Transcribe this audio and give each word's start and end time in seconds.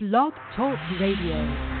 Blog 0.00 0.32
Talk 0.54 0.78
Radio. 1.00 1.77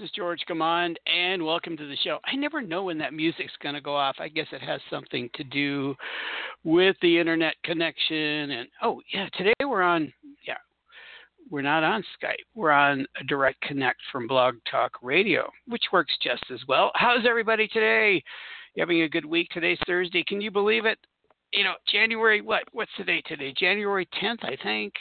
Is 0.00 0.10
George 0.16 0.40
Gamond, 0.48 0.96
and 1.06 1.44
welcome 1.44 1.76
to 1.76 1.86
the 1.86 1.96
show. 2.02 2.18
I 2.24 2.36
never 2.36 2.60
know 2.60 2.84
when 2.84 2.98
that 2.98 3.12
music's 3.12 3.52
going 3.62 3.74
to 3.74 3.80
go 3.80 3.94
off. 3.94 4.16
I 4.18 4.28
guess 4.28 4.46
it 4.52 4.62
has 4.62 4.80
something 4.90 5.28
to 5.34 5.44
do 5.44 5.94
with 6.64 6.96
the 7.02 7.18
internet 7.18 7.54
connection. 7.64 8.50
And 8.50 8.68
oh, 8.82 9.00
yeah, 9.12 9.28
today 9.36 9.52
we're 9.60 9.82
on, 9.82 10.12
yeah, 10.46 10.56
we're 11.50 11.62
not 11.62 11.84
on 11.84 12.02
Skype. 12.02 12.44
We're 12.54 12.70
on 12.70 13.06
a 13.20 13.24
direct 13.24 13.60
connect 13.60 14.00
from 14.10 14.26
Blog 14.26 14.56
Talk 14.70 14.92
Radio, 15.02 15.50
which 15.68 15.84
works 15.92 16.14
just 16.22 16.44
as 16.52 16.60
well. 16.66 16.90
How's 16.94 17.26
everybody 17.28 17.68
today? 17.68 18.22
You 18.74 18.80
having 18.80 19.02
a 19.02 19.08
good 19.08 19.26
week? 19.26 19.48
Today's 19.52 19.78
Thursday. 19.86 20.24
Can 20.26 20.40
you 20.40 20.50
believe 20.50 20.86
it? 20.86 20.98
You 21.54 21.64
know, 21.64 21.74
January, 21.90 22.40
what? 22.40 22.64
What's 22.72 22.90
the 22.98 23.04
date 23.04 23.24
today? 23.28 23.54
January 23.56 24.08
10th, 24.20 24.44
I 24.44 24.56
think. 24.62 24.92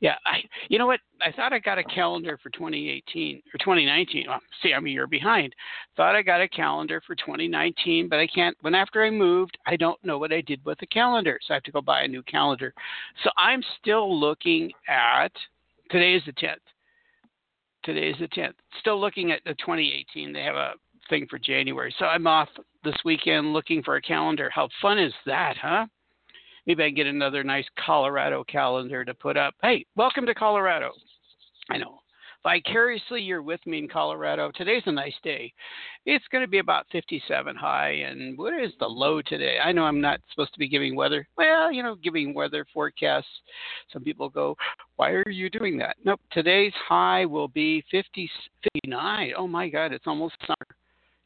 Yeah, 0.00 0.16
I 0.26 0.38
you 0.68 0.78
know 0.78 0.86
what? 0.86 0.98
I 1.20 1.30
thought 1.30 1.52
I 1.52 1.60
got 1.60 1.78
a 1.78 1.84
calendar 1.84 2.36
for 2.42 2.50
2018 2.50 3.40
or 3.54 3.58
2019. 3.58 4.24
Well, 4.28 4.40
see, 4.60 4.74
I'm 4.74 4.86
a 4.86 4.90
year 4.90 5.06
behind. 5.06 5.54
Thought 5.96 6.16
I 6.16 6.22
got 6.22 6.40
a 6.40 6.48
calendar 6.48 7.00
for 7.06 7.14
2019, 7.14 8.08
but 8.08 8.18
I 8.18 8.26
can't. 8.26 8.56
When 8.62 8.74
after 8.74 9.04
I 9.04 9.10
moved, 9.10 9.56
I 9.64 9.76
don't 9.76 10.04
know 10.04 10.18
what 10.18 10.32
I 10.32 10.40
did 10.40 10.60
with 10.64 10.80
the 10.80 10.86
calendar, 10.86 11.38
so 11.46 11.54
I 11.54 11.56
have 11.56 11.62
to 11.62 11.70
go 11.70 11.80
buy 11.80 12.02
a 12.02 12.08
new 12.08 12.24
calendar. 12.24 12.74
So 13.22 13.30
I'm 13.36 13.62
still 13.80 14.18
looking 14.18 14.72
at 14.88 15.30
today 15.88 16.14
is 16.14 16.22
the 16.26 16.32
10th. 16.32 16.56
Today 17.84 18.10
is 18.10 18.16
the 18.18 18.28
10th. 18.28 18.54
Still 18.80 19.00
looking 19.00 19.30
at 19.30 19.44
the 19.44 19.54
2018. 19.54 20.32
They 20.32 20.42
have 20.42 20.56
a 20.56 20.72
thing 21.12 21.26
for 21.28 21.38
January, 21.38 21.94
so 21.98 22.06
I'm 22.06 22.26
off 22.26 22.48
this 22.84 22.96
weekend 23.04 23.52
looking 23.52 23.82
for 23.82 23.96
a 23.96 24.00
calendar. 24.00 24.48
How 24.48 24.66
fun 24.80 24.98
is 24.98 25.12
that, 25.26 25.58
huh? 25.60 25.84
maybe 26.66 26.82
I 26.82 26.88
can 26.88 26.94
get 26.94 27.06
another 27.06 27.44
nice 27.44 27.66
Colorado 27.84 28.44
calendar 28.44 29.04
to 29.04 29.12
put 29.12 29.36
up. 29.36 29.52
Hey, 29.62 29.84
welcome 29.94 30.24
to 30.24 30.34
Colorado. 30.34 30.92
I 31.70 31.76
know. 31.76 31.98
Vicariously, 32.44 33.20
you're 33.20 33.42
with 33.42 33.60
me 33.66 33.78
in 33.78 33.88
Colorado. 33.88 34.50
Today's 34.56 34.82
a 34.86 34.92
nice 34.92 35.14
day. 35.22 35.52
It's 36.06 36.24
going 36.32 36.42
to 36.42 36.48
be 36.48 36.60
about 36.60 36.86
57 36.90 37.54
high. 37.56 37.90
And 37.90 38.38
what 38.38 38.58
is 38.58 38.72
the 38.80 38.86
low 38.86 39.20
today? 39.20 39.58
I 39.62 39.70
know 39.70 39.84
I'm 39.84 40.00
not 40.00 40.18
supposed 40.30 40.54
to 40.54 40.58
be 40.58 40.66
giving 40.66 40.96
weather. 40.96 41.28
Well, 41.36 41.70
you 41.70 41.82
know, 41.82 41.94
giving 41.94 42.32
weather 42.32 42.66
forecasts. 42.72 43.28
Some 43.92 44.02
people 44.02 44.30
go, 44.30 44.56
why 44.96 45.10
are 45.10 45.28
you 45.28 45.50
doing 45.50 45.76
that? 45.78 45.96
Nope. 46.06 46.20
Today's 46.32 46.72
high 46.88 47.26
will 47.26 47.48
be 47.48 47.84
50, 47.90 48.30
59. 48.82 49.34
Oh 49.36 49.46
my 49.46 49.68
God, 49.68 49.92
it's 49.92 50.06
almost 50.06 50.34
summer 50.40 50.76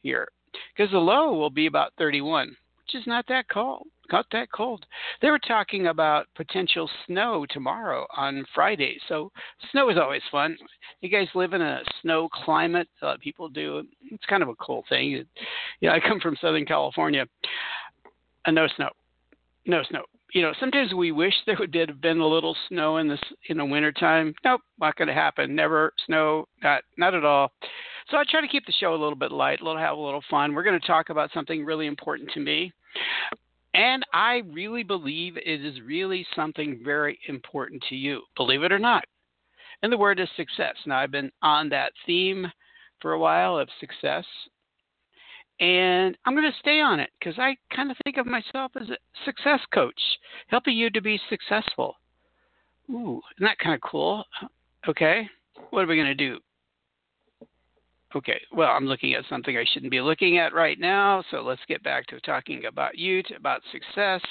here. 0.07 0.29
Because 0.75 0.91
the 0.91 0.97
low 0.97 1.33
will 1.33 1.49
be 1.49 1.67
about 1.67 1.91
31, 1.97 2.47
which 2.47 2.95
is 2.95 3.05
not 3.07 3.25
that 3.27 3.49
cold 3.49 3.85
Not 4.11 4.25
that 4.31 4.49
cold. 4.53 4.85
They 5.21 5.29
were 5.29 5.39
talking 5.39 5.87
about 5.87 6.27
potential 6.35 6.89
snow 7.05 7.45
tomorrow 7.49 8.07
on 8.15 8.45
Friday. 8.55 8.97
So 9.09 9.31
snow 9.71 9.89
is 9.89 9.97
always 9.97 10.21
fun. 10.31 10.57
You 11.01 11.09
guys 11.09 11.27
live 11.35 11.51
in 11.51 11.61
a 11.61 11.81
snow 12.01 12.29
climate. 12.29 12.87
A 13.01 13.05
lot 13.05 13.15
of 13.15 13.21
people 13.21 13.49
do. 13.49 13.83
It's 14.09 14.25
kind 14.25 14.41
of 14.41 14.49
a 14.49 14.55
cool 14.55 14.85
thing. 14.87 15.09
You 15.09 15.25
know, 15.81 15.91
I 15.91 15.99
come 15.99 16.21
from 16.21 16.37
Southern 16.39 16.65
California. 16.65 17.25
Uh, 18.45 18.51
no 18.51 18.67
snow. 18.77 18.89
No 19.65 19.83
snow. 19.89 20.03
You 20.33 20.41
know, 20.41 20.53
sometimes 20.59 20.93
we 20.93 21.11
wish 21.11 21.33
there 21.45 21.57
would 21.59 21.75
have 21.75 22.01
been 22.01 22.19
a 22.19 22.27
little 22.27 22.55
snow 22.69 22.97
in 22.97 23.07
this 23.09 23.19
in 23.49 23.57
the 23.57 23.65
wintertime. 23.65 24.33
Nope, 24.45 24.61
not 24.79 24.95
going 24.95 25.07
to 25.09 25.13
happen. 25.13 25.55
Never 25.55 25.93
snow. 26.05 26.47
Not 26.63 26.83
not 26.97 27.13
at 27.13 27.25
all. 27.25 27.51
So 28.09 28.17
I 28.17 28.23
try 28.29 28.41
to 28.41 28.47
keep 28.47 28.65
the 28.65 28.71
show 28.71 28.91
a 28.91 28.95
little 28.95 29.15
bit 29.15 29.31
light, 29.31 29.59
a 29.59 29.65
little 29.65 29.79
have 29.81 29.97
a 29.97 30.01
little 30.01 30.23
fun. 30.29 30.53
We're 30.53 30.63
going 30.63 30.79
to 30.79 30.87
talk 30.87 31.09
about 31.09 31.29
something 31.33 31.65
really 31.65 31.87
important 31.87 32.31
to 32.31 32.39
me. 32.39 32.71
And 33.73 34.03
I 34.13 34.43
really 34.51 34.83
believe 34.83 35.37
it 35.37 35.65
is 35.65 35.81
really 35.81 36.25
something 36.35 36.79
very 36.83 37.19
important 37.27 37.83
to 37.89 37.95
you, 37.95 38.21
believe 38.35 38.63
it 38.63 38.71
or 38.71 38.79
not. 38.79 39.03
And 39.83 39.91
the 39.91 39.97
word 39.97 40.19
is 40.19 40.29
success. 40.35 40.75
Now, 40.85 40.97
I've 40.97 41.11
been 41.11 41.31
on 41.41 41.69
that 41.69 41.91
theme 42.05 42.51
for 43.01 43.13
a 43.13 43.19
while 43.19 43.57
of 43.57 43.69
success. 43.79 44.25
And 45.59 46.17
I'm 46.25 46.33
going 46.33 46.49
to 46.49 46.57
stay 46.59 46.79
on 46.79 46.99
it 46.99 47.09
because 47.19 47.37
I 47.37 47.57
kind 47.75 47.91
of 47.91 47.97
think 48.03 48.17
of 48.17 48.25
myself 48.25 48.71
as 48.79 48.89
a 48.89 48.97
success 49.25 49.59
coach, 49.73 49.99
helping 50.47 50.77
you 50.77 50.89
to 50.91 51.01
be 51.01 51.19
successful. 51.29 51.95
Ooh, 52.89 53.21
isn't 53.35 53.45
that 53.45 53.59
kind 53.59 53.75
of 53.75 53.81
cool? 53.81 54.23
Okay, 54.87 55.27
what 55.71 55.83
are 55.83 55.87
we 55.87 55.95
going 55.95 56.07
to 56.07 56.15
do? 56.15 56.39
Okay, 58.15 58.39
well, 58.53 58.69
I'm 58.69 58.85
looking 58.85 59.15
at 59.15 59.25
something 59.29 59.57
I 59.57 59.65
shouldn't 59.73 59.91
be 59.91 59.99
looking 59.99 60.37
at 60.37 60.53
right 60.53 60.79
now, 60.79 61.21
so 61.29 61.41
let's 61.41 61.61
get 61.67 61.83
back 61.83 62.07
to 62.07 62.21
talking 62.21 62.63
about 62.63 62.97
you, 62.97 63.21
about 63.35 63.61
success. 63.69 64.21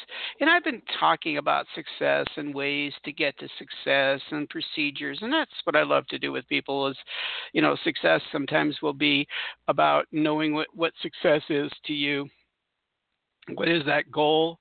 And 0.41 0.49
I've 0.49 0.65
been 0.65 0.81
talking 0.99 1.37
about 1.37 1.67
success 1.75 2.25
and 2.39 2.55
ways 2.55 2.95
to 3.05 3.13
get 3.13 3.39
to 3.39 3.49
success 3.59 4.23
and 4.31 4.49
procedures, 4.49 5.19
and 5.21 5.31
that's 5.31 5.51
what 5.65 5.77
I 5.77 5.83
love 5.83 6.07
to 6.07 6.19
do 6.19 6.33
with 6.33 6.49
people 6.49 6.89
is, 6.89 6.97
you 7.53 7.61
know, 7.61 7.77
success 7.85 8.23
sometimes 8.33 8.79
will 8.81 8.95
be 8.95 9.27
about 9.69 10.07
knowing 10.11 10.55
what, 10.55 10.69
what 10.73 10.93
success 11.03 11.43
is 11.51 11.71
to 11.85 11.93
you. 11.93 12.27
What 13.55 13.69
is 13.69 13.85
that 13.85 14.11
goal? 14.11 14.59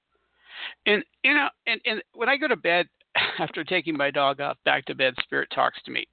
And, 0.88 1.06
you 1.24 1.34
know, 1.34 1.48
and, 1.68 1.80
and 1.86 2.04
when 2.16 2.28
I 2.28 2.36
go 2.36 2.50
to 2.50 2.58
bed 2.58 2.86
after 3.40 3.64
taking 3.64 3.96
my 3.96 4.12
dog 4.12 4.42
off 4.42 4.58
back 4.66 4.84
to 4.88 4.96
bed, 4.96 5.14
Spirit 5.24 5.48
talks 5.56 5.82
to 5.84 5.92
me 5.92 6.06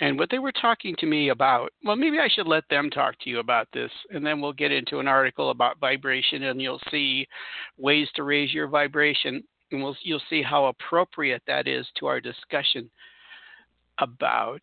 and 0.00 0.18
what 0.18 0.30
they 0.30 0.38
were 0.38 0.52
talking 0.52 0.96
to 0.98 1.06
me 1.06 1.28
about, 1.28 1.72
well, 1.84 1.94
maybe 1.94 2.18
I 2.18 2.28
should 2.28 2.46
let 2.46 2.64
them 2.70 2.88
talk 2.90 3.18
to 3.20 3.30
you 3.30 3.38
about 3.38 3.68
this, 3.72 3.90
and 4.10 4.24
then 4.24 4.40
we'll 4.40 4.54
get 4.54 4.72
into 4.72 4.98
an 4.98 5.06
article 5.06 5.50
about 5.50 5.78
vibration, 5.78 6.44
and 6.44 6.60
you'll 6.60 6.80
see 6.90 7.28
ways 7.76 8.08
to 8.14 8.24
raise 8.24 8.52
your 8.52 8.66
vibration, 8.66 9.44
and 9.70 9.82
we'll, 9.82 9.96
you'll 10.02 10.22
see 10.30 10.42
how 10.42 10.66
appropriate 10.66 11.42
that 11.46 11.68
is 11.68 11.86
to 11.98 12.06
our 12.06 12.20
discussion 12.20 12.90
about 13.98 14.60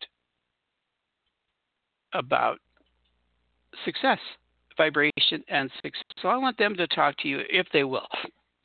about 2.14 2.58
success, 3.84 4.18
vibration, 4.78 5.44
and 5.48 5.70
success. 5.82 6.02
So 6.22 6.28
I 6.28 6.38
want 6.38 6.56
them 6.56 6.74
to 6.76 6.86
talk 6.88 7.16
to 7.18 7.28
you 7.28 7.40
if 7.50 7.66
they 7.72 7.84
will. 7.84 8.08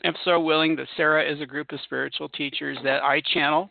If 0.05 0.15
so 0.23 0.39
willing, 0.39 0.77
that 0.77 0.87
Sara 0.95 1.29
is 1.29 1.41
a 1.41 1.45
group 1.45 1.71
of 1.73 1.81
spiritual 1.81 2.29
teachers 2.29 2.77
that 2.83 3.03
I 3.03 3.21
channel 3.33 3.69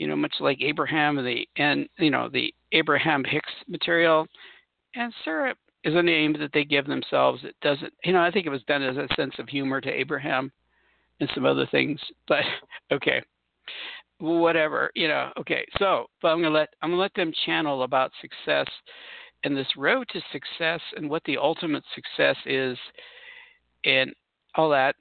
you 0.00 0.06
know, 0.06 0.16
much 0.16 0.34
like 0.40 0.62
Abraham 0.62 1.18
and 1.18 1.26
the 1.26 1.46
and 1.56 1.86
you 1.98 2.10
know 2.10 2.30
the 2.32 2.52
Abraham 2.72 3.22
Hicks 3.22 3.52
material, 3.68 4.26
and 4.94 5.12
Sara 5.24 5.54
is 5.84 5.94
a 5.94 6.02
name 6.02 6.34
that 6.40 6.52
they 6.54 6.64
give 6.64 6.86
themselves. 6.86 7.44
It 7.44 7.54
doesn't, 7.60 7.92
you 8.02 8.14
know, 8.14 8.20
I 8.22 8.30
think 8.30 8.46
it 8.46 8.50
was 8.50 8.62
done 8.66 8.82
as 8.82 8.96
a 8.96 9.14
sense 9.14 9.34
of 9.38 9.46
humor 9.46 9.78
to 9.82 9.90
Abraham 9.90 10.50
and 11.20 11.30
some 11.34 11.44
other 11.44 11.66
things, 11.70 12.00
but 12.28 12.44
okay, 12.90 13.22
whatever, 14.18 14.90
you 14.94 15.06
know. 15.06 15.32
Okay, 15.38 15.66
so 15.78 16.06
but 16.22 16.28
I'm 16.28 16.40
gonna 16.40 16.54
let 16.54 16.70
I'm 16.80 16.92
gonna 16.92 17.02
let 17.02 17.14
them 17.14 17.30
channel 17.44 17.82
about 17.82 18.10
success 18.22 18.72
and 19.44 19.54
this 19.54 19.68
road 19.76 20.08
to 20.14 20.22
success 20.32 20.80
and 20.96 21.10
what 21.10 21.24
the 21.24 21.36
ultimate 21.36 21.84
success 21.94 22.36
is, 22.46 22.78
and 23.84 24.14
all 24.54 24.70
that 24.70 24.96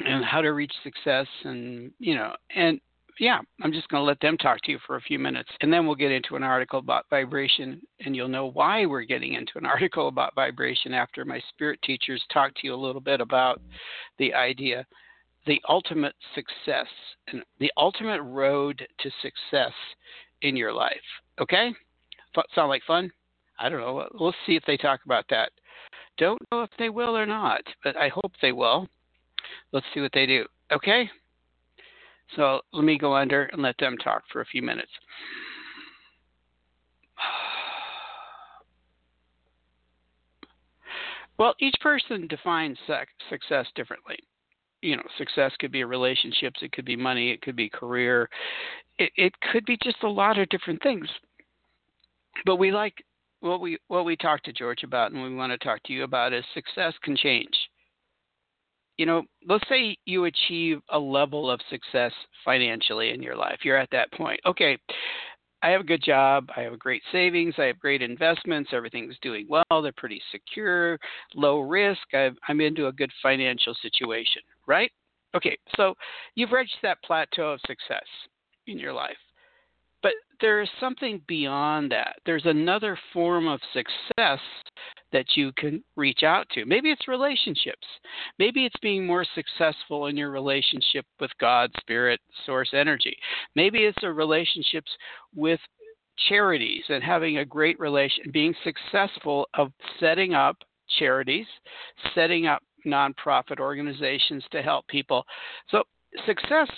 and 0.00 0.24
how 0.24 0.40
to 0.40 0.50
reach 0.50 0.72
success 0.82 1.26
and 1.44 1.90
you 1.98 2.14
know 2.14 2.32
and 2.54 2.80
yeah, 3.18 3.40
I'm 3.62 3.72
just 3.72 3.88
going 3.88 4.00
to 4.00 4.06
let 4.06 4.20
them 4.20 4.36
talk 4.36 4.60
to 4.62 4.70
you 4.70 4.78
for 4.86 4.96
a 4.96 5.00
few 5.00 5.18
minutes. 5.18 5.50
And 5.60 5.72
then 5.72 5.86
we'll 5.86 5.96
get 5.96 6.12
into 6.12 6.36
an 6.36 6.42
article 6.42 6.78
about 6.78 7.06
vibration. 7.10 7.80
And 8.00 8.14
you'll 8.14 8.28
know 8.28 8.46
why 8.46 8.86
we're 8.86 9.02
getting 9.02 9.34
into 9.34 9.52
an 9.56 9.66
article 9.66 10.08
about 10.08 10.34
vibration 10.34 10.94
after 10.94 11.24
my 11.24 11.40
spirit 11.50 11.80
teachers 11.82 12.22
talk 12.32 12.54
to 12.54 12.60
you 12.66 12.74
a 12.74 12.76
little 12.76 13.00
bit 13.00 13.20
about 13.20 13.60
the 14.18 14.32
idea, 14.34 14.86
the 15.46 15.60
ultimate 15.68 16.14
success, 16.34 16.86
and 17.28 17.42
the 17.58 17.72
ultimate 17.76 18.22
road 18.22 18.86
to 19.00 19.10
success 19.22 19.72
in 20.42 20.56
your 20.56 20.72
life. 20.72 20.96
Okay? 21.40 21.72
Sound 22.54 22.68
like 22.68 22.82
fun? 22.86 23.10
I 23.58 23.68
don't 23.68 23.80
know. 23.80 24.06
We'll 24.14 24.34
see 24.46 24.54
if 24.54 24.62
they 24.66 24.76
talk 24.76 25.00
about 25.04 25.24
that. 25.30 25.50
Don't 26.16 26.40
know 26.52 26.62
if 26.62 26.70
they 26.78 26.88
will 26.88 27.16
or 27.16 27.26
not, 27.26 27.62
but 27.82 27.96
I 27.96 28.08
hope 28.08 28.32
they 28.40 28.52
will. 28.52 28.88
Let's 29.72 29.86
see 29.92 30.00
what 30.00 30.12
they 30.12 30.26
do. 30.26 30.44
Okay? 30.72 31.10
So 32.36 32.60
let 32.72 32.84
me 32.84 32.98
go 32.98 33.14
under 33.16 33.44
and 33.46 33.62
let 33.62 33.76
them 33.78 33.96
talk 33.98 34.22
for 34.32 34.40
a 34.40 34.46
few 34.46 34.62
minutes. 34.62 34.90
Well, 41.38 41.54
each 41.60 41.74
person 41.80 42.26
defines 42.26 42.76
success 43.30 43.66
differently. 43.76 44.18
you 44.82 44.96
know, 44.96 45.02
success 45.16 45.52
could 45.58 45.72
be 45.72 45.84
relationships, 45.84 46.60
it 46.62 46.72
could 46.72 46.84
be 46.84 46.96
money, 46.96 47.30
it 47.30 47.42
could 47.42 47.56
be 47.56 47.68
career, 47.68 48.28
it, 48.98 49.10
it 49.16 49.32
could 49.52 49.64
be 49.64 49.76
just 49.82 50.02
a 50.02 50.08
lot 50.08 50.38
of 50.38 50.48
different 50.50 50.82
things. 50.82 51.08
But 52.46 52.56
we 52.56 52.70
like 52.70 52.94
what 53.40 53.60
we 53.60 53.78
what 53.88 54.04
we 54.04 54.16
talked 54.16 54.44
to 54.46 54.52
George 54.52 54.82
about, 54.84 55.12
and 55.12 55.22
we 55.22 55.34
want 55.34 55.52
to 55.52 55.58
talk 55.58 55.82
to 55.84 55.92
you 55.92 56.04
about 56.04 56.32
is 56.32 56.44
success 56.54 56.94
can 57.02 57.16
change. 57.16 57.54
You 58.98 59.06
know, 59.06 59.22
let's 59.46 59.64
say 59.68 59.96
you 60.04 60.24
achieve 60.24 60.80
a 60.90 60.98
level 60.98 61.50
of 61.50 61.60
success 61.70 62.12
financially 62.44 63.10
in 63.10 63.22
your 63.22 63.36
life. 63.36 63.60
You're 63.62 63.76
at 63.76 63.90
that 63.92 64.12
point. 64.12 64.40
Okay, 64.44 64.76
I 65.62 65.70
have 65.70 65.80
a 65.80 65.84
good 65.84 66.02
job. 66.02 66.48
I 66.56 66.60
have 66.62 66.72
a 66.72 66.78
great 66.78 67.02
savings. 67.10 67.54
I 67.58 67.64
have 67.64 67.78
great 67.78 68.02
investments. 68.02 68.70
Everything's 68.72 69.16
doing 69.22 69.46
well. 69.48 69.82
They're 69.82 69.92
pretty 69.96 70.20
secure, 70.30 70.98
low 71.34 71.60
risk. 71.60 72.02
i 72.12 72.30
am 72.48 72.60
into 72.60 72.88
a 72.88 72.92
good 72.92 73.10
financial 73.22 73.74
situation, 73.82 74.42
right? 74.66 74.90
Okay, 75.34 75.58
so 75.76 75.94
you've 76.34 76.52
reached 76.52 76.78
that 76.82 77.02
plateau 77.04 77.52
of 77.52 77.60
success 77.66 78.06
in 78.66 78.78
your 78.78 78.92
life. 78.92 79.16
But 80.02 80.12
there 80.40 80.60
is 80.60 80.68
something 80.80 81.20
beyond 81.26 81.90
that. 81.92 82.16
There's 82.24 82.46
another 82.46 82.98
form 83.12 83.48
of 83.48 83.60
success 83.72 84.40
that 85.12 85.26
you 85.36 85.52
can 85.56 85.82
reach 85.96 86.22
out 86.22 86.46
to. 86.50 86.64
Maybe 86.64 86.90
it's 86.90 87.08
relationships. 87.08 87.86
Maybe 88.38 88.64
it's 88.64 88.78
being 88.80 89.06
more 89.06 89.26
successful 89.34 90.06
in 90.06 90.16
your 90.16 90.30
relationship 90.30 91.06
with 91.18 91.30
God, 91.40 91.70
Spirit, 91.80 92.20
Source, 92.46 92.70
Energy. 92.72 93.16
Maybe 93.54 93.80
it's 93.80 94.02
a 94.02 94.12
relationships 94.12 94.90
with 95.34 95.60
charities 96.28 96.84
and 96.88 97.02
having 97.02 97.38
a 97.38 97.44
great 97.44 97.78
relation, 97.80 98.24
being 98.32 98.54
successful 98.64 99.48
of 99.54 99.72
setting 99.98 100.34
up 100.34 100.56
charities, 100.98 101.46
setting 102.14 102.46
up 102.46 102.62
nonprofit 102.86 103.60
organizations 103.60 104.44
to 104.50 104.62
help 104.62 104.86
people. 104.88 105.24
So 105.70 105.84
success 106.26 106.68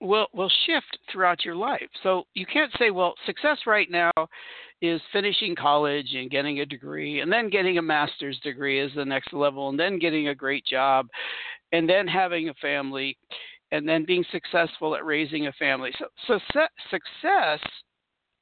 will 0.00 0.26
will 0.32 0.50
shift 0.66 0.98
throughout 1.10 1.44
your 1.44 1.56
life. 1.56 1.88
So 2.02 2.24
you 2.34 2.46
can't 2.46 2.72
say, 2.78 2.90
well, 2.90 3.14
success 3.24 3.58
right 3.66 3.90
now 3.90 4.10
is 4.82 5.00
finishing 5.12 5.54
college 5.56 6.14
and 6.14 6.30
getting 6.30 6.60
a 6.60 6.66
degree 6.66 7.20
and 7.20 7.32
then 7.32 7.48
getting 7.48 7.78
a 7.78 7.82
master's 7.82 8.38
degree 8.40 8.78
is 8.78 8.92
the 8.94 9.04
next 9.04 9.32
level 9.32 9.70
and 9.70 9.80
then 9.80 9.98
getting 9.98 10.28
a 10.28 10.34
great 10.34 10.66
job 10.66 11.06
and 11.72 11.88
then 11.88 12.06
having 12.06 12.50
a 12.50 12.54
family 12.54 13.16
and 13.72 13.88
then 13.88 14.04
being 14.04 14.24
successful 14.30 14.94
at 14.94 15.04
raising 15.04 15.46
a 15.46 15.52
family. 15.52 15.92
So, 15.98 16.38
so 16.54 16.66
success 16.90 17.60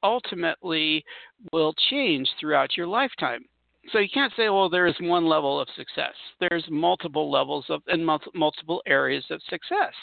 ultimately 0.03 1.03
will 1.51 1.73
change 1.89 2.29
throughout 2.39 2.77
your 2.77 2.87
lifetime. 2.87 3.45
So 3.91 3.99
you 3.99 4.09
can't 4.13 4.33
say, 4.35 4.49
well, 4.49 4.69
there 4.69 4.87
is 4.87 4.95
one 4.99 5.25
level 5.25 5.59
of 5.59 5.67
success. 5.75 6.13
There's 6.39 6.65
multiple 6.69 7.31
levels 7.31 7.65
of 7.69 7.81
and 7.87 8.05
multiple 8.05 8.81
areas 8.87 9.25
of 9.29 9.41
success. 9.49 9.93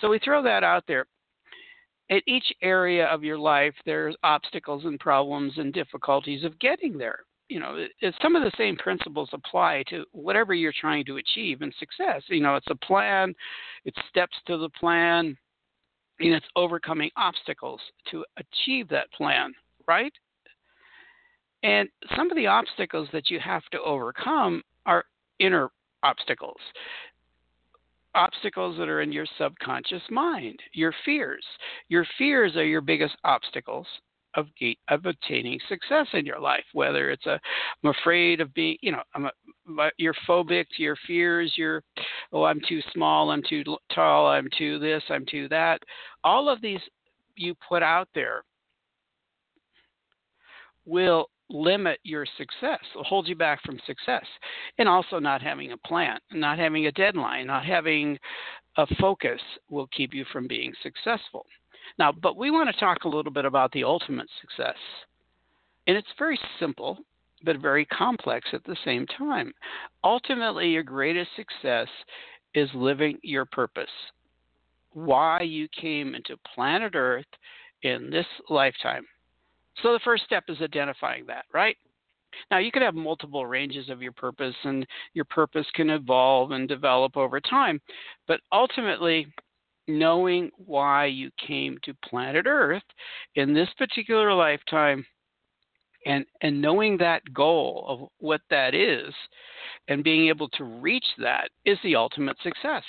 So 0.00 0.08
we 0.08 0.18
throw 0.18 0.42
that 0.42 0.64
out 0.64 0.84
there. 0.86 1.06
At 2.10 2.22
each 2.26 2.52
area 2.62 3.06
of 3.06 3.22
your 3.22 3.38
life, 3.38 3.74
there's 3.84 4.16
obstacles 4.22 4.84
and 4.84 4.98
problems 4.98 5.52
and 5.56 5.72
difficulties 5.72 6.44
of 6.44 6.58
getting 6.58 6.96
there. 6.96 7.20
You 7.48 7.60
know, 7.60 7.76
it, 8.00 8.14
some 8.22 8.36
of 8.36 8.42
the 8.42 8.52
same 8.56 8.76
principles 8.76 9.30
apply 9.32 9.84
to 9.88 10.04
whatever 10.12 10.54
you're 10.54 10.72
trying 10.78 11.04
to 11.06 11.16
achieve 11.16 11.62
in 11.62 11.72
success. 11.78 12.22
You 12.28 12.40
know, 12.40 12.56
it's 12.56 12.66
a 12.70 12.74
plan, 12.74 13.34
it's 13.84 13.98
steps 14.08 14.36
to 14.46 14.56
the 14.58 14.70
plan, 14.70 15.36
and 16.20 16.34
it's 16.34 16.46
overcoming 16.56 17.10
obstacles 17.16 17.80
to 18.10 18.24
achieve 18.36 18.88
that 18.88 19.10
plan, 19.12 19.52
right? 19.86 20.12
And 21.62 21.88
some 22.16 22.30
of 22.30 22.36
the 22.36 22.46
obstacles 22.46 23.08
that 23.12 23.30
you 23.30 23.40
have 23.40 23.64
to 23.72 23.80
overcome 23.82 24.62
are 24.86 25.04
inner 25.38 25.70
obstacles 26.02 26.60
obstacles 28.14 28.76
that 28.78 28.88
are 28.88 29.00
in 29.00 29.12
your 29.12 29.26
subconscious 29.38 30.02
mind, 30.10 30.58
your 30.72 30.94
fears. 31.04 31.44
Your 31.88 32.06
fears 32.16 32.56
are 32.56 32.64
your 32.64 32.80
biggest 32.80 33.16
obstacles 33.24 33.86
of 34.34 34.46
of 34.88 35.06
obtaining 35.06 35.58
success 35.68 36.06
in 36.12 36.26
your 36.26 36.38
life. 36.38 36.64
Whether 36.72 37.10
it's 37.10 37.26
a, 37.26 37.40
I'm 37.82 37.90
afraid 37.90 38.40
of 38.40 38.52
being, 38.54 38.76
you 38.82 38.92
know, 38.92 39.02
I'm 39.14 39.26
a, 39.26 39.90
you're 39.96 40.14
phobic 40.28 40.66
to 40.76 40.82
your 40.82 40.96
fears. 41.06 41.52
You're, 41.56 41.82
oh, 42.32 42.44
I'm 42.44 42.60
too 42.68 42.80
small. 42.92 43.30
I'm 43.30 43.42
too 43.48 43.64
tall. 43.94 44.28
I'm 44.28 44.48
too 44.56 44.78
this. 44.78 45.02
I'm 45.08 45.24
too 45.26 45.48
that. 45.48 45.80
All 46.24 46.48
of 46.48 46.60
these 46.60 46.80
you 47.36 47.54
put 47.68 47.82
out 47.82 48.08
there 48.14 48.42
will 50.84 51.28
limit 51.50 51.98
your 52.02 52.26
success, 52.36 52.80
will 52.94 53.04
hold 53.04 53.28
you 53.28 53.34
back 53.34 53.62
from 53.62 53.80
success. 53.86 54.24
And 54.78 54.88
also, 54.88 55.18
not 55.18 55.42
having 55.42 55.72
a 55.72 55.76
plan, 55.76 56.18
not 56.32 56.58
having 56.58 56.86
a 56.86 56.92
deadline, 56.92 57.46
not 57.46 57.64
having 57.64 58.18
a 58.76 58.86
focus 59.00 59.40
will 59.68 59.88
keep 59.88 60.14
you 60.14 60.24
from 60.32 60.46
being 60.46 60.72
successful. 60.82 61.46
Now, 61.98 62.12
but 62.12 62.36
we 62.36 62.50
want 62.50 62.72
to 62.72 62.80
talk 62.80 63.04
a 63.04 63.08
little 63.08 63.32
bit 63.32 63.44
about 63.44 63.72
the 63.72 63.84
ultimate 63.84 64.28
success. 64.40 64.76
And 65.86 65.96
it's 65.96 66.08
very 66.18 66.38
simple, 66.60 66.98
but 67.44 67.58
very 67.58 67.86
complex 67.86 68.48
at 68.52 68.64
the 68.64 68.76
same 68.84 69.06
time. 69.06 69.52
Ultimately, 70.04 70.68
your 70.68 70.82
greatest 70.82 71.30
success 71.34 71.88
is 72.54 72.68
living 72.74 73.18
your 73.22 73.46
purpose. 73.46 73.86
Why 74.92 75.40
you 75.42 75.68
came 75.68 76.14
into 76.14 76.36
planet 76.54 76.94
Earth 76.94 77.26
in 77.82 78.10
this 78.10 78.26
lifetime 78.50 79.04
so 79.82 79.92
the 79.92 80.00
first 80.04 80.24
step 80.24 80.44
is 80.48 80.60
identifying 80.60 81.26
that, 81.26 81.44
right? 81.52 81.76
Now, 82.50 82.58
you 82.58 82.70
could 82.70 82.82
have 82.82 82.94
multiple 82.94 83.46
ranges 83.46 83.88
of 83.88 84.02
your 84.02 84.12
purpose, 84.12 84.54
and 84.64 84.86
your 85.14 85.24
purpose 85.24 85.66
can 85.74 85.90
evolve 85.90 86.50
and 86.50 86.68
develop 86.68 87.16
over 87.16 87.40
time. 87.40 87.80
But 88.26 88.40
ultimately, 88.52 89.26
knowing 89.86 90.50
why 90.56 91.06
you 91.06 91.30
came 91.44 91.78
to 91.84 91.94
planet 92.04 92.46
Earth 92.46 92.82
in 93.34 93.54
this 93.54 93.68
particular 93.78 94.34
lifetime 94.34 95.04
and, 96.06 96.24
and 96.42 96.60
knowing 96.60 96.98
that 96.98 97.22
goal 97.32 97.84
of 97.88 98.08
what 98.18 98.42
that 98.50 98.74
is 98.74 99.12
and 99.88 100.04
being 100.04 100.28
able 100.28 100.48
to 100.50 100.64
reach 100.64 101.06
that 101.18 101.50
is 101.64 101.78
the 101.82 101.96
ultimate 101.96 102.36
success. 102.42 102.84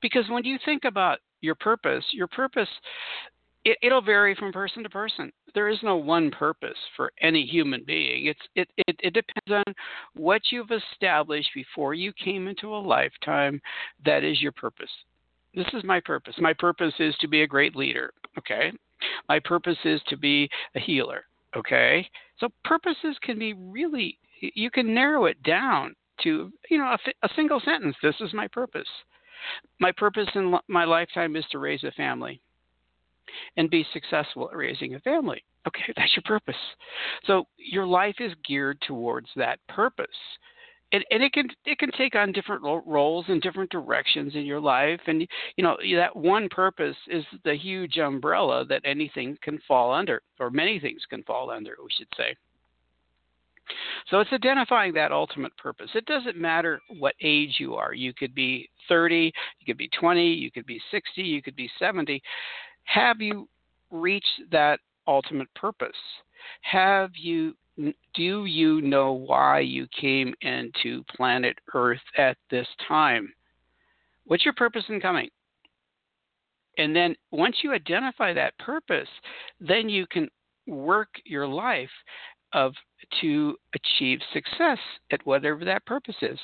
Because 0.00 0.24
when 0.30 0.44
you 0.44 0.58
think 0.64 0.84
about 0.84 1.18
your 1.42 1.54
purpose, 1.54 2.04
your 2.12 2.26
purpose 2.26 2.68
it, 3.64 3.78
it'll 3.82 4.02
vary 4.02 4.34
from 4.34 4.52
person 4.52 4.82
to 4.82 4.90
person. 4.90 5.32
There 5.54 5.68
is 5.68 5.78
no 5.82 5.96
one 5.96 6.30
purpose 6.30 6.76
for 6.96 7.12
any 7.20 7.46
human 7.46 7.84
being. 7.86 8.26
It's 8.26 8.40
it, 8.54 8.68
it, 8.76 8.96
it 9.00 9.14
depends 9.14 9.66
on 9.66 9.74
what 10.14 10.42
you've 10.50 10.70
established 10.70 11.50
before 11.54 11.94
you 11.94 12.12
came 12.12 12.48
into 12.48 12.74
a 12.74 12.76
lifetime 12.76 13.60
that 14.04 14.24
is 14.24 14.42
your 14.42 14.52
purpose. 14.52 14.90
This 15.54 15.66
is 15.72 15.84
my 15.84 16.00
purpose. 16.00 16.34
My 16.38 16.52
purpose 16.52 16.94
is 16.98 17.14
to 17.20 17.28
be 17.28 17.42
a 17.42 17.46
great 17.46 17.76
leader. 17.76 18.12
Okay. 18.38 18.72
My 19.28 19.38
purpose 19.40 19.78
is 19.84 20.00
to 20.08 20.16
be 20.16 20.48
a 20.74 20.80
healer. 20.80 21.24
Okay. 21.56 22.06
So 22.38 22.48
purposes 22.64 23.16
can 23.22 23.38
be 23.38 23.54
really 23.54 24.18
you 24.40 24.70
can 24.70 24.92
narrow 24.92 25.26
it 25.26 25.42
down 25.42 25.94
to 26.22 26.50
you 26.68 26.78
know 26.78 26.84
a, 26.84 27.26
a 27.26 27.28
single 27.36 27.60
sentence. 27.64 27.96
This 28.02 28.16
is 28.20 28.34
my 28.34 28.48
purpose. 28.48 28.88
My 29.78 29.92
purpose 29.92 30.28
in 30.34 30.56
my 30.68 30.84
lifetime 30.84 31.36
is 31.36 31.44
to 31.52 31.58
raise 31.58 31.84
a 31.84 31.92
family 31.92 32.40
and 33.56 33.70
be 33.70 33.86
successful 33.92 34.48
at 34.50 34.56
raising 34.56 34.94
a 34.94 35.00
family. 35.00 35.42
Okay, 35.66 35.92
that's 35.96 36.14
your 36.16 36.22
purpose. 36.24 36.60
So 37.26 37.44
your 37.56 37.86
life 37.86 38.16
is 38.20 38.32
geared 38.46 38.80
towards 38.86 39.28
that 39.36 39.58
purpose. 39.68 40.06
And, 40.92 41.04
and 41.10 41.22
it 41.24 41.32
can 41.32 41.48
it 41.64 41.78
can 41.78 41.90
take 41.92 42.14
on 42.14 42.30
different 42.30 42.62
roles 42.62 43.24
and 43.28 43.42
different 43.42 43.70
directions 43.70 44.34
in 44.36 44.46
your 44.46 44.60
life, 44.60 45.00
and 45.08 45.26
you 45.56 45.64
know 45.64 45.76
that 45.96 46.14
one 46.14 46.48
purpose 46.50 46.94
is 47.08 47.24
the 47.44 47.56
huge 47.56 47.98
umbrella 47.98 48.64
that 48.66 48.82
anything 48.84 49.36
can 49.42 49.58
fall 49.66 49.92
under, 49.92 50.22
or 50.38 50.50
many 50.50 50.78
things 50.78 51.00
can 51.10 51.24
fall 51.24 51.50
under, 51.50 51.74
we 51.82 51.88
should 51.96 52.06
say. 52.16 52.36
So 54.10 54.20
it's 54.20 54.32
identifying 54.32 54.92
that 54.94 55.10
ultimate 55.10 55.56
purpose. 55.56 55.90
It 55.94 56.04
doesn't 56.06 56.36
matter 56.36 56.80
what 56.98 57.14
age 57.22 57.56
you 57.58 57.74
are. 57.74 57.94
You 57.94 58.12
could 58.12 58.34
be 58.34 58.68
30, 58.88 59.32
you 59.58 59.66
could 59.66 59.78
be 59.78 59.88
20, 59.98 60.32
you 60.32 60.50
could 60.50 60.66
be 60.66 60.80
60, 60.90 61.22
you 61.22 61.42
could 61.42 61.56
be 61.56 61.70
70 61.78 62.22
have 62.84 63.20
you 63.20 63.48
reached 63.90 64.42
that 64.50 64.80
ultimate 65.06 65.52
purpose? 65.54 65.90
Have 66.62 67.10
you 67.14 67.54
do 68.14 68.44
you 68.44 68.80
know 68.82 69.12
why 69.12 69.58
you 69.58 69.88
came 70.00 70.32
into 70.42 71.02
planet 71.16 71.58
Earth 71.74 72.00
at 72.16 72.36
this 72.48 72.68
time? 72.86 73.32
What's 74.26 74.44
your 74.44 74.54
purpose 74.54 74.84
in 74.88 75.00
coming? 75.00 75.28
And 76.78 76.94
then 76.94 77.16
once 77.30 77.56
you 77.62 77.72
identify 77.72 78.32
that 78.32 78.56
purpose, 78.58 79.08
then 79.60 79.88
you 79.88 80.06
can 80.06 80.28
work 80.66 81.08
your 81.24 81.46
life 81.46 81.90
of 82.52 82.74
to 83.20 83.56
achieve 83.74 84.20
success 84.32 84.78
at 85.10 85.24
whatever 85.26 85.64
that 85.64 85.84
purpose 85.84 86.16
is. 86.22 86.38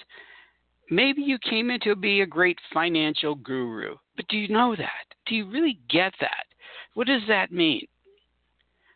Maybe 0.90 1.22
you 1.22 1.38
came 1.38 1.70
in 1.70 1.80
to 1.80 1.94
be 1.94 2.20
a 2.20 2.26
great 2.26 2.58
financial 2.74 3.36
guru, 3.36 3.96
but 4.20 4.28
do 4.28 4.36
you 4.36 4.48
know 4.48 4.76
that? 4.76 5.06
Do 5.24 5.34
you 5.34 5.48
really 5.48 5.80
get 5.88 6.12
that? 6.20 6.44
What 6.92 7.06
does 7.06 7.22
that 7.28 7.50
mean? 7.50 7.86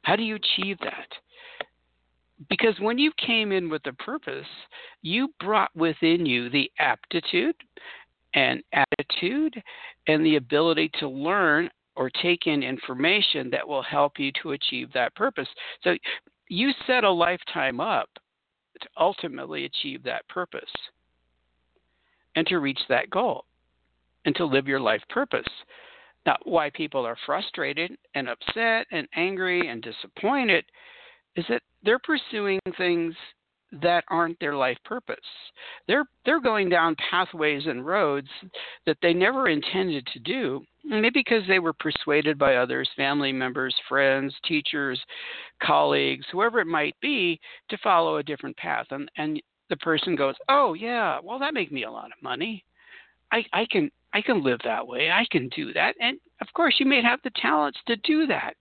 How 0.02 0.16
do 0.16 0.22
you 0.22 0.34
achieve 0.34 0.76
that? 0.80 1.08
Because 2.50 2.74
when 2.78 2.98
you 2.98 3.10
came 3.16 3.50
in 3.50 3.70
with 3.70 3.86
a 3.86 3.94
purpose, 3.94 4.46
you 5.00 5.32
brought 5.40 5.74
within 5.74 6.26
you 6.26 6.50
the 6.50 6.70
aptitude 6.78 7.54
and 8.34 8.62
attitude 8.74 9.62
and 10.06 10.26
the 10.26 10.36
ability 10.36 10.90
to 10.98 11.08
learn 11.08 11.70
or 11.96 12.10
take 12.10 12.46
in 12.46 12.62
information 12.62 13.48
that 13.48 13.66
will 13.66 13.82
help 13.82 14.18
you 14.18 14.30
to 14.42 14.50
achieve 14.50 14.92
that 14.92 15.14
purpose. 15.14 15.48
So 15.84 15.96
you 16.48 16.70
set 16.86 17.02
a 17.02 17.10
lifetime 17.10 17.80
up 17.80 18.10
to 18.78 18.88
ultimately 18.98 19.64
achieve 19.64 20.02
that 20.02 20.28
purpose 20.28 20.68
and 22.36 22.46
to 22.48 22.58
reach 22.58 22.80
that 22.90 23.08
goal 23.08 23.46
and 24.24 24.34
to 24.36 24.44
live 24.44 24.66
your 24.66 24.80
life 24.80 25.02
purpose. 25.08 25.46
Now, 26.26 26.36
why 26.44 26.70
people 26.70 27.04
are 27.04 27.16
frustrated 27.26 27.96
and 28.14 28.28
upset 28.28 28.86
and 28.90 29.06
angry 29.14 29.68
and 29.68 29.82
disappointed 29.82 30.64
is 31.36 31.44
that 31.48 31.62
they're 31.82 31.98
pursuing 31.98 32.60
things 32.78 33.14
that 33.82 34.04
aren't 34.08 34.38
their 34.40 34.54
life 34.54 34.78
purpose. 34.84 35.16
They're 35.88 36.04
they're 36.24 36.40
going 36.40 36.68
down 36.68 36.96
pathways 37.10 37.66
and 37.66 37.84
roads 37.84 38.28
that 38.86 38.98
they 39.02 39.12
never 39.12 39.48
intended 39.48 40.06
to 40.12 40.18
do, 40.20 40.62
maybe 40.84 41.10
because 41.12 41.42
they 41.48 41.58
were 41.58 41.72
persuaded 41.72 42.38
by 42.38 42.56
others, 42.56 42.88
family 42.96 43.32
members, 43.32 43.74
friends, 43.88 44.34
teachers, 44.46 45.00
colleagues, 45.62 46.24
whoever 46.30 46.60
it 46.60 46.66
might 46.66 46.94
be, 47.00 47.40
to 47.68 47.78
follow 47.78 48.18
a 48.18 48.22
different 48.22 48.56
path. 48.56 48.86
And 48.90 49.10
and 49.16 49.42
the 49.70 49.76
person 49.78 50.14
goes, 50.14 50.36
"Oh 50.48 50.74
yeah, 50.74 51.18
well 51.22 51.38
that 51.38 51.54
makes 51.54 51.72
me 51.72 51.84
a 51.84 51.90
lot 51.90 52.06
of 52.06 52.22
money. 52.22 52.64
I 53.32 53.44
I 53.52 53.66
can 53.70 53.90
I 54.14 54.22
can 54.22 54.42
live 54.42 54.60
that 54.64 54.86
way. 54.86 55.10
I 55.10 55.26
can 55.30 55.48
do 55.48 55.72
that." 55.74 55.96
And 56.00 56.18
of 56.40 56.52
course, 56.54 56.80
you 56.80 56.86
may 56.86 57.02
have 57.02 57.20
the 57.22 57.30
talents 57.30 57.80
to 57.86 57.96
do 57.96 58.26
that. 58.26 58.56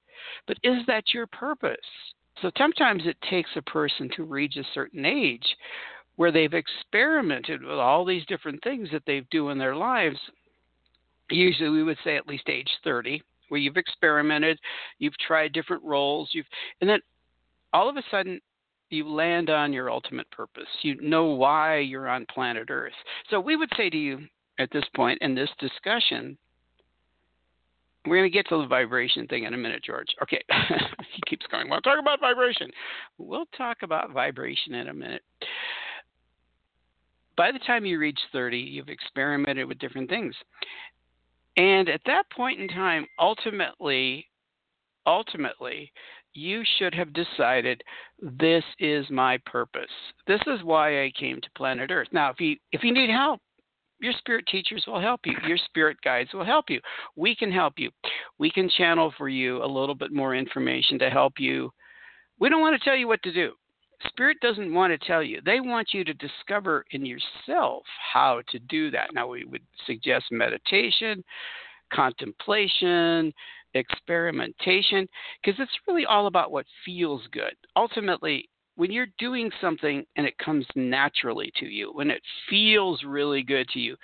But 0.48 0.58
is 0.64 0.86
that 0.88 1.14
your 1.14 1.28
purpose? 1.28 1.78
So 2.42 2.52
sometimes 2.58 3.06
it 3.06 3.22
takes 3.22 3.56
a 3.56 3.62
person 3.62 4.10
to 4.16 4.24
reach 4.24 4.58
a 4.58 4.64
certain 4.74 5.06
age 5.06 5.56
where 6.16 6.32
they've 6.32 6.54
experimented 6.54 7.62
with 7.64 7.78
all 7.78 8.04
these 8.06 8.26
different 8.26 8.62
things 8.64 8.90
that 8.92 9.06
they 9.06 9.22
do 9.32 9.50
in 9.50 9.58
their 9.58 9.76
lives. 9.76 10.20
Usually 11.30 11.70
we 11.70 11.84
would 11.84 11.98
say 12.04 12.18
at 12.18 12.28
least 12.28 12.50
age 12.50 12.70
30, 12.84 13.22
where 13.50 13.60
you've 13.60 13.78
experimented, 13.78 14.60
you've 15.00 15.18
tried 15.18 15.54
different 15.54 15.84
roles, 15.84 16.30
you've 16.34 16.46
and 16.82 16.90
then 16.90 17.00
all 17.72 17.90
of 17.90 17.98
a 17.98 18.04
sudden 18.12 18.40
you 18.90 19.08
land 19.08 19.50
on 19.50 19.74
your 19.74 19.90
ultimate 19.90 20.30
purpose. 20.30 20.68
You 20.82 21.00
know 21.02 21.26
why 21.26 21.80
you're 21.80 22.08
on 22.08 22.26
planet 22.28 22.70
Earth. 22.70 22.94
So 23.30 23.40
we 23.40 23.56
would 23.56 23.72
say 23.76 23.90
to 23.90 23.98
you 23.98 24.28
at 24.60 24.70
this 24.72 24.86
point 24.96 25.18
in 25.22 25.36
this 25.36 25.50
discussion 25.60 26.38
we're 28.06 28.18
going 28.18 28.30
to 28.30 28.34
get 28.34 28.48
to 28.50 28.62
the 28.62 28.68
vibration 28.68 29.28
thing 29.28 29.46
in 29.46 29.54
a 29.54 29.58
minute, 29.58 29.84
George. 29.84 30.10
Okay. 30.22 30.44
he 31.14 31.22
keeps 31.28 31.46
going, 31.50 31.70
well, 31.70 31.82
talk 31.82 32.00
about 32.00 32.20
vibration. 32.20 32.70
We'll 33.18 33.46
talk 33.58 33.78
about 33.82 34.12
vibration 34.12 34.74
in 34.74 34.90
a 34.90 34.94
minute. 34.94 35.22
By 37.38 37.52
the 37.52 37.60
time 37.60 37.86
you 37.86 37.98
reach 37.98 38.20
30, 38.32 38.58
you've 38.58 38.90
experimented 38.90 39.68
with 39.68 39.80
different 39.80 40.10
things. 40.10 40.36
And 41.56 41.88
at 41.90 42.02
that 42.06 42.30
point 42.30 42.60
in 42.60 42.68
time, 42.68 43.06
ultimately, 43.20 44.28
ultimately, 45.06 45.92
you 46.34 46.64
should 46.78 46.94
have 46.96 47.14
decided 47.14 47.82
this 48.22 48.64
is 48.80 49.06
my 49.10 49.38
purpose. 49.46 49.90
This 50.28 50.42
is 50.48 50.64
why 50.64 51.04
I 51.04 51.12
came 51.18 51.40
to 51.40 51.50
planet 51.56 51.92
Earth. 51.92 52.08
Now, 52.12 52.32
if 52.32 52.40
you 52.40 52.58
if 52.72 52.84
you 52.84 52.92
need 52.92 53.12
help, 53.12 53.40
your 54.04 54.14
spirit 54.20 54.46
teachers 54.48 54.84
will 54.86 55.00
help 55.00 55.22
you. 55.26 55.34
Your 55.48 55.58
spirit 55.58 55.98
guides 56.04 56.34
will 56.34 56.46
help 56.46 56.66
you. 56.70 56.80
We 57.16 57.36
can 57.36 57.52
help 57.52 57.76
you. 57.78 57.90
We 58.38 58.52
can 58.52 58.70
channel 58.70 59.14
for 59.18 59.30
you 59.30 59.64
a 59.64 59.66
little 59.66 59.96
bit 59.96 60.12
more 60.12 60.36
information 60.36 61.00
to 61.00 61.10
help 61.10 61.34
you. 61.40 61.72
We 62.40 62.50
don't 62.50 62.62
want 62.62 62.80
to 62.80 62.84
tell 62.84 62.98
you 62.98 63.08
what 63.08 63.24
to 63.24 63.34
do. 63.34 63.54
Spirit 64.08 64.38
doesn't 64.42 64.74
want 64.74 64.92
to 64.92 65.08
tell 65.08 65.24
you. 65.24 65.40
They 65.46 65.62
want 65.62 65.94
you 65.94 66.04
to 66.04 66.14
discover 66.16 66.84
in 66.92 67.06
yourself 67.06 67.84
how 68.14 68.42
to 68.50 68.60
do 68.60 68.92
that. 68.92 69.14
Now, 69.14 69.28
we 69.28 69.46
would 69.46 69.62
suggest 69.86 70.26
meditation, 70.32 71.24
contemplation, 71.94 73.34
experimentation, 73.74 75.08
because 75.42 75.60
it's 75.60 75.72
really 75.88 76.06
all 76.06 76.28
about 76.28 76.52
what 76.52 76.66
feels 76.86 77.22
good. 77.32 77.54
Ultimately, 77.78 78.50
when 78.76 78.92
you're 78.92 79.08
doing 79.20 79.52
something 79.62 80.04
and 80.16 80.26
it 80.26 80.38
comes 80.38 80.66
naturally 80.76 81.52
to 81.60 81.66
you, 81.66 81.92
when 81.94 82.10
it 82.10 82.22
feels 82.50 83.04
really 83.04 83.44
good 83.44 83.68
to 83.70 83.80
you, 83.80 83.96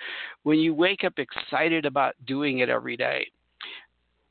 when 0.44 0.58
you 0.58 0.74
wake 0.74 1.04
up 1.04 1.14
excited 1.18 1.84
about 1.84 2.14
doing 2.26 2.60
it 2.60 2.68
every 2.68 2.96
day, 2.96 3.26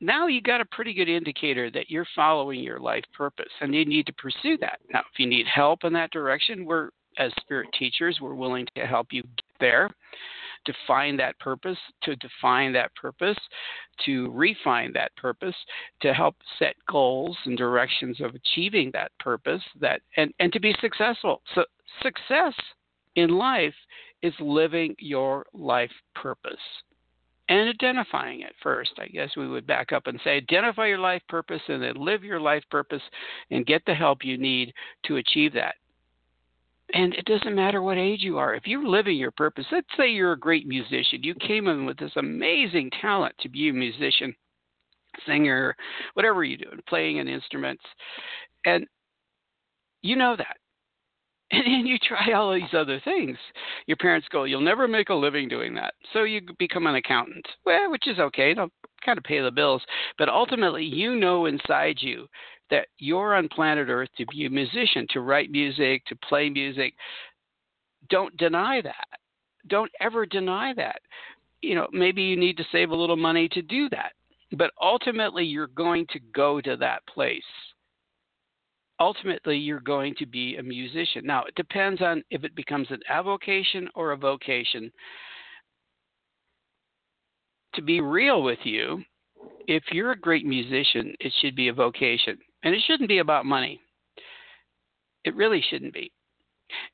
now 0.00 0.26
you 0.26 0.40
got 0.40 0.62
a 0.62 0.66
pretty 0.66 0.94
good 0.94 1.08
indicator 1.08 1.70
that 1.70 1.90
you're 1.90 2.06
following 2.16 2.60
your 2.60 2.80
life 2.80 3.04
purpose 3.14 3.50
and 3.60 3.74
you 3.74 3.84
need 3.84 4.06
to 4.06 4.14
pursue 4.14 4.56
that. 4.58 4.78
Now, 4.92 5.00
if 5.00 5.18
you 5.18 5.26
need 5.26 5.46
help 5.46 5.84
in 5.84 5.92
that 5.92 6.10
direction, 6.10 6.64
we're 6.64 6.88
as 7.18 7.32
spirit 7.40 7.68
teachers, 7.78 8.18
we're 8.20 8.34
willing 8.34 8.66
to 8.76 8.86
help 8.86 9.08
you 9.10 9.22
get 9.22 9.44
there 9.58 9.90
to 10.66 10.74
find 10.86 11.18
that 11.18 11.38
purpose, 11.38 11.78
to 12.02 12.16
define 12.16 12.72
that 12.72 12.94
purpose, 12.94 13.38
to 14.04 14.30
refine 14.30 14.92
that 14.92 15.14
purpose, 15.16 15.54
to 16.02 16.12
help 16.12 16.36
set 16.58 16.74
goals 16.88 17.36
and 17.46 17.56
directions 17.56 18.20
of 18.20 18.34
achieving 18.34 18.90
that 18.92 19.10
purpose 19.18 19.62
that 19.80 20.00
and, 20.16 20.32
and 20.38 20.52
to 20.52 20.60
be 20.60 20.74
successful. 20.80 21.42
So 21.54 21.64
success 22.02 22.54
in 23.16 23.30
life 23.30 23.74
is 24.22 24.34
living 24.40 24.94
your 24.98 25.46
life 25.52 25.92
purpose 26.14 26.54
and 27.48 27.68
identifying 27.68 28.42
it 28.42 28.54
first. 28.62 28.92
I 28.98 29.08
guess 29.08 29.30
we 29.36 29.48
would 29.48 29.66
back 29.66 29.92
up 29.92 30.06
and 30.06 30.20
say 30.22 30.36
identify 30.36 30.86
your 30.86 30.98
life 30.98 31.22
purpose 31.28 31.60
and 31.68 31.82
then 31.82 31.96
live 31.96 32.22
your 32.22 32.40
life 32.40 32.62
purpose 32.70 33.02
and 33.50 33.66
get 33.66 33.82
the 33.86 33.94
help 33.94 34.24
you 34.24 34.38
need 34.38 34.72
to 35.06 35.16
achieve 35.16 35.52
that. 35.54 35.74
And 36.92 37.14
it 37.14 37.24
doesn't 37.24 37.54
matter 37.54 37.82
what 37.82 37.98
age 37.98 38.22
you 38.22 38.38
are. 38.38 38.54
If 38.54 38.66
you're 38.66 38.86
living 38.86 39.16
your 39.16 39.30
purpose, 39.30 39.66
let's 39.70 39.86
say 39.96 40.10
you're 40.10 40.32
a 40.32 40.38
great 40.38 40.66
musician, 40.66 41.22
you 41.22 41.34
came 41.34 41.68
in 41.68 41.86
with 41.86 41.98
this 41.98 42.12
amazing 42.16 42.90
talent 43.00 43.34
to 43.40 43.48
be 43.48 43.68
a 43.68 43.72
musician, 43.72 44.34
singer, 45.26 45.76
whatever 46.14 46.42
you 46.42 46.56
do, 46.56 46.66
playing 46.88 47.18
an 47.18 47.28
instrument, 47.28 47.78
and 48.64 48.86
you 50.02 50.16
know 50.16 50.36
that. 50.36 50.56
And 51.52 51.64
then 51.64 51.84
you 51.84 51.98
try 51.98 52.32
all 52.32 52.54
these 52.54 52.72
other 52.72 53.00
things. 53.04 53.36
Your 53.86 53.96
parents 53.96 54.28
go, 54.30 54.44
You'll 54.44 54.60
never 54.60 54.86
make 54.86 55.08
a 55.08 55.14
living 55.14 55.48
doing 55.48 55.74
that. 55.74 55.94
So 56.12 56.22
you 56.22 56.42
become 56.60 56.86
an 56.86 56.94
accountant, 56.94 57.44
well, 57.66 57.90
which 57.90 58.06
is 58.06 58.20
okay. 58.20 58.54
They'll 58.54 58.70
kind 59.04 59.18
of 59.18 59.24
pay 59.24 59.40
the 59.40 59.50
bills. 59.50 59.82
But 60.16 60.28
ultimately, 60.28 60.84
you 60.84 61.16
know 61.16 61.46
inside 61.46 61.96
you 61.98 62.28
that 62.70 62.86
you're 62.98 63.34
on 63.34 63.48
planet 63.48 63.88
Earth 63.88 64.08
to 64.16 64.26
be 64.26 64.46
a 64.46 64.50
musician, 64.50 65.06
to 65.10 65.20
write 65.20 65.50
music, 65.50 66.04
to 66.06 66.16
play 66.16 66.48
music. 66.48 66.94
Don't 68.08 68.36
deny 68.36 68.80
that. 68.80 69.06
Don't 69.68 69.90
ever 70.00 70.24
deny 70.24 70.72
that. 70.74 71.00
You 71.62 71.74
know, 71.74 71.88
maybe 71.92 72.22
you 72.22 72.36
need 72.36 72.56
to 72.56 72.64
save 72.72 72.90
a 72.90 72.96
little 72.96 73.16
money 73.16 73.48
to 73.50 73.62
do 73.62 73.88
that. 73.90 74.12
But 74.56 74.72
ultimately, 74.80 75.44
you're 75.44 75.68
going 75.68 76.06
to 76.12 76.20
go 76.34 76.60
to 76.60 76.76
that 76.76 77.06
place. 77.06 77.42
Ultimately, 78.98 79.56
you're 79.56 79.80
going 79.80 80.14
to 80.18 80.26
be 80.26 80.56
a 80.56 80.62
musician. 80.62 81.24
Now, 81.24 81.44
it 81.44 81.54
depends 81.54 82.02
on 82.02 82.22
if 82.30 82.44
it 82.44 82.54
becomes 82.54 82.88
an 82.90 83.00
avocation 83.08 83.88
or 83.94 84.12
a 84.12 84.16
vocation. 84.16 84.90
To 87.74 87.82
be 87.82 88.00
real 88.00 88.42
with 88.42 88.58
you, 88.64 89.02
if 89.66 89.84
you're 89.92 90.12
a 90.12 90.18
great 90.18 90.44
musician, 90.44 91.14
it 91.20 91.32
should 91.40 91.54
be 91.54 91.68
a 91.68 91.72
vocation. 91.72 92.36
And 92.62 92.74
it 92.74 92.82
shouldn't 92.86 93.08
be 93.08 93.18
about 93.18 93.46
money. 93.46 93.80
It 95.24 95.34
really 95.34 95.62
shouldn't 95.70 95.94
be. 95.94 96.12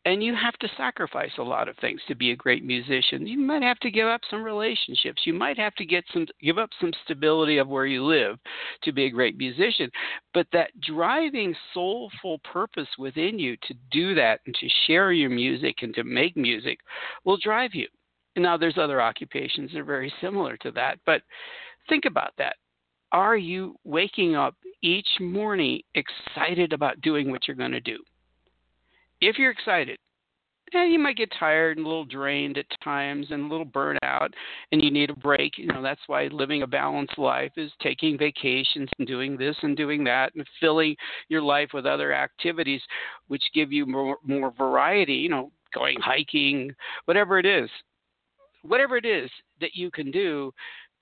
And 0.04 0.22
you 0.22 0.34
have 0.34 0.54
to 0.58 0.68
sacrifice 0.76 1.32
a 1.38 1.42
lot 1.42 1.68
of 1.68 1.76
things 1.78 2.00
to 2.08 2.14
be 2.14 2.30
a 2.30 2.36
great 2.36 2.64
musician. 2.64 3.26
You 3.26 3.38
might 3.38 3.62
have 3.62 3.78
to 3.80 3.90
give 3.90 4.06
up 4.06 4.22
some 4.30 4.42
relationships. 4.42 5.22
You 5.24 5.34
might 5.34 5.58
have 5.58 5.74
to 5.74 5.84
get 5.84 6.04
some 6.12 6.26
give 6.40 6.58
up 6.58 6.70
some 6.80 6.92
stability 7.04 7.58
of 7.58 7.68
where 7.68 7.86
you 7.86 8.04
live 8.04 8.38
to 8.84 8.92
be 8.92 9.04
a 9.04 9.10
great 9.10 9.36
musician. 9.36 9.90
But 10.32 10.46
that 10.52 10.70
driving 10.80 11.54
soulful 11.74 12.38
purpose 12.50 12.88
within 12.98 13.38
you 13.38 13.56
to 13.68 13.74
do 13.90 14.14
that 14.14 14.40
and 14.46 14.54
to 14.54 14.68
share 14.86 15.12
your 15.12 15.30
music 15.30 15.76
and 15.82 15.94
to 15.94 16.04
make 16.04 16.36
music 16.36 16.78
will 17.24 17.36
drive 17.36 17.74
you. 17.74 17.88
Now 18.36 18.56
there's 18.56 18.78
other 18.78 19.00
occupations 19.00 19.72
that 19.72 19.80
are 19.80 19.84
very 19.84 20.12
similar 20.20 20.56
to 20.58 20.70
that, 20.72 20.98
but 21.06 21.22
think 21.88 22.04
about 22.04 22.32
that 22.38 22.56
are 23.12 23.36
you 23.36 23.76
waking 23.84 24.36
up 24.36 24.54
each 24.82 25.08
morning 25.20 25.80
excited 25.94 26.72
about 26.72 27.00
doing 27.00 27.30
what 27.30 27.46
you're 27.46 27.56
going 27.56 27.72
to 27.72 27.80
do? 27.80 27.98
If 29.20 29.38
you're 29.38 29.50
excited, 29.50 29.98
yeah, 30.72 30.84
you 30.84 30.98
might 30.98 31.16
get 31.16 31.32
tired 31.38 31.76
and 31.76 31.86
a 31.86 31.88
little 31.88 32.04
drained 32.04 32.58
at 32.58 32.66
times 32.82 33.28
and 33.30 33.44
a 33.44 33.48
little 33.48 33.66
burnout 33.66 34.30
and 34.72 34.82
you 34.82 34.90
need 34.90 35.10
a 35.10 35.14
break. 35.14 35.58
You 35.58 35.68
know, 35.68 35.80
that's 35.80 36.00
why 36.08 36.26
living 36.26 36.62
a 36.62 36.66
balanced 36.66 37.18
life 37.18 37.52
is 37.56 37.70
taking 37.80 38.18
vacations 38.18 38.88
and 38.98 39.06
doing 39.06 39.36
this 39.36 39.56
and 39.62 39.76
doing 39.76 40.02
that 40.04 40.34
and 40.34 40.44
filling 40.60 40.96
your 41.28 41.42
life 41.42 41.70
with 41.72 41.86
other 41.86 42.12
activities 42.12 42.82
which 43.28 43.42
give 43.54 43.72
you 43.72 43.86
more 43.86 44.16
more 44.24 44.52
variety, 44.58 45.14
you 45.14 45.28
know, 45.28 45.52
going 45.72 45.98
hiking, 46.00 46.74
whatever 47.04 47.38
it 47.38 47.46
is. 47.46 47.70
Whatever 48.62 48.96
it 48.96 49.04
is 49.04 49.30
that 49.60 49.76
you 49.76 49.92
can 49.92 50.10
do 50.10 50.52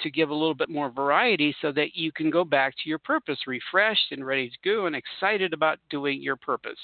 to 0.01 0.11
give 0.11 0.31
a 0.31 0.35
little 0.35 0.55
bit 0.55 0.69
more 0.69 0.91
variety 0.91 1.55
so 1.63 1.73
that 1.73 1.95
you 1.95 2.13
can 2.13 2.31
go 2.31 2.45
back 2.45 2.75
to 2.77 2.89
your 2.89 2.99
purpose 2.99 3.39
refreshed 3.47 4.11
and 4.11 4.27
ready 4.27 4.49
to 4.49 4.57
go 4.65 4.87
and 4.87 4.97
excited 4.97 5.53
about 5.53 5.79
doing 5.91 6.21
your 6.21 6.37
purpose, 6.37 6.79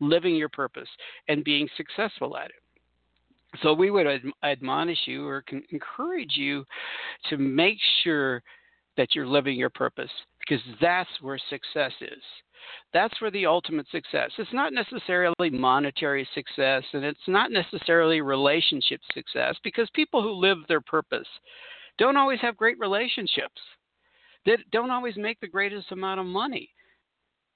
living 0.00 0.34
your 0.34 0.48
purpose, 0.48 0.88
and 1.28 1.44
being 1.44 1.68
successful 1.76 2.36
at 2.36 2.46
it. 2.46 3.58
So 3.62 3.72
we 3.72 3.90
would 3.90 4.06
ad- 4.06 4.22
admonish 4.42 4.98
you 5.06 5.26
or 5.26 5.44
encourage 5.72 6.36
you 6.36 6.64
to 7.30 7.38
make 7.38 7.78
sure 8.02 8.42
that 8.96 9.14
you're 9.14 9.26
living 9.26 9.56
your 9.56 9.70
purpose 9.70 10.10
because 10.40 10.62
that's 10.80 11.10
where 11.20 11.38
success 11.48 11.92
is. 12.00 12.22
That's 12.92 13.18
where 13.20 13.30
the 13.30 13.46
ultimate 13.46 13.86
success. 13.90 14.30
It's 14.38 14.52
not 14.52 14.72
necessarily 14.72 15.50
monetary 15.50 16.28
success 16.34 16.82
and 16.92 17.04
it's 17.04 17.18
not 17.26 17.52
necessarily 17.52 18.20
relationship 18.20 19.00
success 19.14 19.56
because 19.62 19.88
people 19.94 20.22
who 20.22 20.32
live 20.32 20.58
their 20.68 20.80
purpose 20.80 21.28
don't 21.98 22.16
always 22.16 22.40
have 22.40 22.56
great 22.56 22.78
relationships. 22.78 23.60
They 24.46 24.56
don't 24.72 24.90
always 24.90 25.16
make 25.16 25.40
the 25.40 25.48
greatest 25.48 25.92
amount 25.92 26.20
of 26.20 26.26
money, 26.26 26.70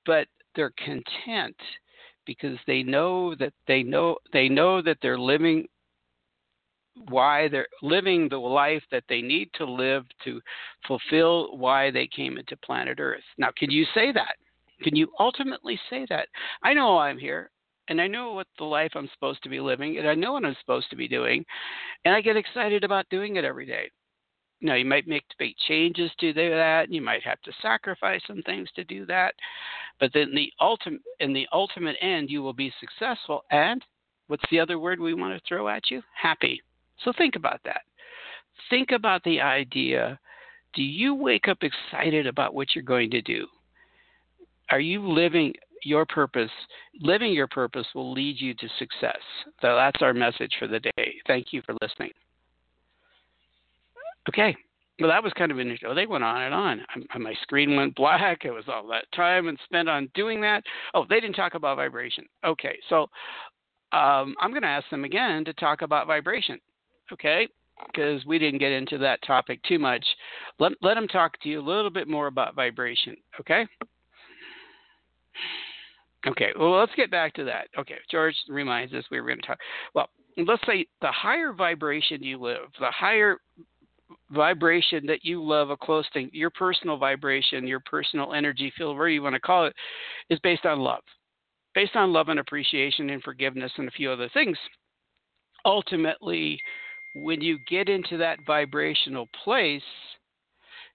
but 0.05 0.27
they're 0.55 0.75
content 0.85 1.57
because 2.27 2.59
they 2.67 2.83
know 2.83 3.35
that 3.37 3.53
they 3.67 3.83
know 3.83 4.17
they 4.33 4.49
know 4.49 4.83
that 4.83 4.99
they're 5.03 5.19
living 5.19 5.67
why 7.09 7.49
they're 7.49 7.69
living 7.81 8.29
the 8.29 8.37
life 8.37 8.83
that 8.91 9.05
they 9.09 9.23
need 9.23 9.49
to 9.55 9.65
live 9.65 10.05
to 10.25 10.41
fulfill 10.87 11.57
why 11.57 11.91
they 11.91 12.07
came 12.07 12.37
into 12.37 12.57
planet 12.59 13.01
Earth. 13.01 13.23
Now, 13.39 13.49
can 13.57 13.71
you 13.71 13.87
say 13.95 14.13
that? 14.13 14.35
Can 14.83 14.95
you 14.95 15.09
ultimately 15.19 15.79
say 15.89 16.07
that? 16.11 16.29
I 16.63 16.75
know 16.75 16.99
I'm 16.99 17.19
here 17.19 17.51
and 17.89 18.01
I 18.01 18.07
know 18.07 18.35
what 18.35 18.47
the 18.59 18.65
life 18.65 18.93
I'm 18.95 19.09
supposed 19.15 19.43
to 19.43 19.49
be 19.49 19.61
living 19.61 19.99
and 19.99 20.09
I 20.09 20.15
know 20.15 20.35
what 20.35 20.45
I'm 20.45 20.57
supposed 20.61 20.91
to 20.91 20.97
be 20.97 21.09
doing 21.09 21.45
and 22.05 22.15
I 22.15 22.21
get 22.21 22.37
excited 22.37 22.85
about 22.85 23.09
doing 23.09 23.37
it 23.37 23.45
every 23.45 23.67
day. 23.67 23.91
Now, 24.63 24.75
you 24.75 24.85
might 24.85 25.09
make 25.09 25.25
big 25.39 25.57
changes 25.69 26.11
to 26.21 26.33
do 26.33 26.51
that. 26.51 26.91
You 26.91 27.03
might 27.03 27.25
have 27.25 27.43
to 27.43 27.53
sacrifice 27.61 28.21
some 28.27 28.43
things 28.43 28.69
to 28.77 28.85
do 28.85 29.05
that. 29.07 29.35
But 29.99 30.13
then 30.15 30.33
the 30.35 30.53
ultimate, 30.61 31.03
in 31.19 31.33
the 31.33 31.49
ultimate 31.53 31.97
end, 32.01 32.31
you 32.31 32.43
will 32.43 32.53
be 32.53 32.73
successful. 32.79 33.45
And 33.51 33.85
what's 34.29 34.45
the 34.51 34.61
other 34.61 34.79
word 34.79 35.01
we 35.01 35.15
want 35.15 35.35
to 35.35 35.49
throw 35.49 35.69
at 35.69 35.91
you? 35.91 36.01
Happy. 36.15 36.63
So 37.05 37.13
think 37.19 37.35
about 37.35 37.61
that. 37.65 37.83
Think 38.71 38.93
about 38.93 39.25
the 39.25 39.41
idea 39.41 40.19
do 40.75 40.83
you 40.83 41.15
wake 41.15 41.49
up 41.49 41.59
excited 41.63 42.27
about 42.27 42.55
what 42.55 42.75
you're 42.75 42.83
going 42.83 43.11
to 43.11 43.21
do? 43.21 43.47
Are 44.71 44.81
you 44.81 45.07
living 45.07 45.53
your 45.85 46.07
purpose? 46.07 46.51
Living 47.01 47.33
your 47.33 47.47
purpose 47.47 47.87
will 47.95 48.13
lead 48.13 48.41
you 48.41 48.55
to 48.55 48.69
success. 48.79 49.19
So 49.61 49.77
that's 49.77 50.01
our 50.01 50.15
message 50.15 50.55
for 50.59 50.67
the 50.67 50.81
day. 50.81 51.15
Thank 51.27 51.53
you 51.53 51.61
for 51.67 51.75
listening. 51.83 52.13
Okay. 54.29 54.57
Well, 55.01 55.11
that 55.11 55.23
was 55.23 55.33
kind 55.33 55.51
of 55.51 55.59
an 55.59 55.77
Oh, 55.87 55.95
they 55.95 56.07
went 56.07 56.23
on 56.23 56.43
and 56.43 56.55
on. 56.55 56.85
My 57.19 57.35
screen 57.43 57.77
went 57.77 57.95
black. 57.95 58.45
It 58.45 58.51
was 58.51 58.65
all 58.69 58.87
that 58.89 59.07
time 59.15 59.49
and 59.49 59.59
spent 59.65 59.89
on 59.89 60.09
doing 60.15 60.41
that. 60.43 60.63
Oh, 60.95 61.07
they 61.09 61.19
didn't 61.19 61.35
talk 61.37 61.55
about 61.55 61.77
vibration. 61.77 62.25
Okay, 62.45 62.79
so 62.89 63.03
um, 63.93 64.35
I'm 64.41 64.51
going 64.51 64.63
to 64.63 64.69
ask 64.69 64.89
them 64.91 65.05
again 65.05 65.45
to 65.47 65.53
talk 65.55 65.83
about 65.83 66.07
vibration. 66.07 66.59
Okay, 67.13 67.49
because 67.87 68.25
we 68.27 68.39
didn't 68.39 68.61
get 68.61 68.71
into 68.73 68.99
that 68.99 69.21
topic 69.27 69.63
too 69.65 69.79
much. 69.79 70.05
Let 70.59 70.73
let 70.83 70.95
them 70.95 71.09
talk 71.09 71.41
to 71.41 71.49
you 71.49 71.61
a 71.61 71.63
little 71.63 71.91
bit 71.91 72.07
more 72.07 72.27
about 72.27 72.55
vibration. 72.55 73.17
Okay. 73.41 73.67
Okay. 76.27 76.51
Well, 76.59 76.79
let's 76.79 76.95
get 76.97 77.11
back 77.11 77.35
to 77.35 77.45
that. 77.45 77.69
Okay. 77.77 77.97
George 78.11 78.37
reminds 78.49 78.93
us 78.93 79.05
we 79.11 79.21
were 79.21 79.27
going 79.27 79.41
to 79.41 79.47
talk. 79.47 79.59
Well, 79.95 80.09
let's 80.37 80.63
say 80.67 80.87
the 81.01 81.11
higher 81.11 81.53
vibration 81.53 82.23
you 82.23 82.39
live, 82.39 82.69
the 82.79 82.91
higher 82.91 83.39
vibration 84.31 85.07
that 85.07 85.25
you 85.25 85.43
love 85.43 85.71
a 85.71 85.77
close 85.77 86.07
thing, 86.13 86.31
your 86.33 86.51
personal 86.51 86.97
vibration, 86.97 87.67
your 87.67 87.81
personal 87.81 88.35
energy 88.35 88.73
field, 88.77 88.97
whatever 88.97 89.09
you 89.09 89.23
want 89.23 89.35
to 89.35 89.41
call 89.41 89.67
it, 89.67 89.75
is 90.31 90.39
based 90.41 90.67
on 90.67 90.81
love. 90.81 91.03
Based 91.75 91.97
on 91.97 92.13
love 92.13 92.29
and 92.29 92.41
appreciation 92.41 93.11
and 93.11 93.23
forgiveness 93.23 93.73
and 93.77 93.89
a 93.89 93.93
few 93.93 94.11
other 94.11 94.29
things. 94.35 94.59
Ultimately, 95.65 96.61
when 97.15 97.41
you 97.41 97.59
get 97.69 97.89
into 97.89 98.17
that 98.19 98.39
vibrational 98.47 99.29
place, 99.45 99.83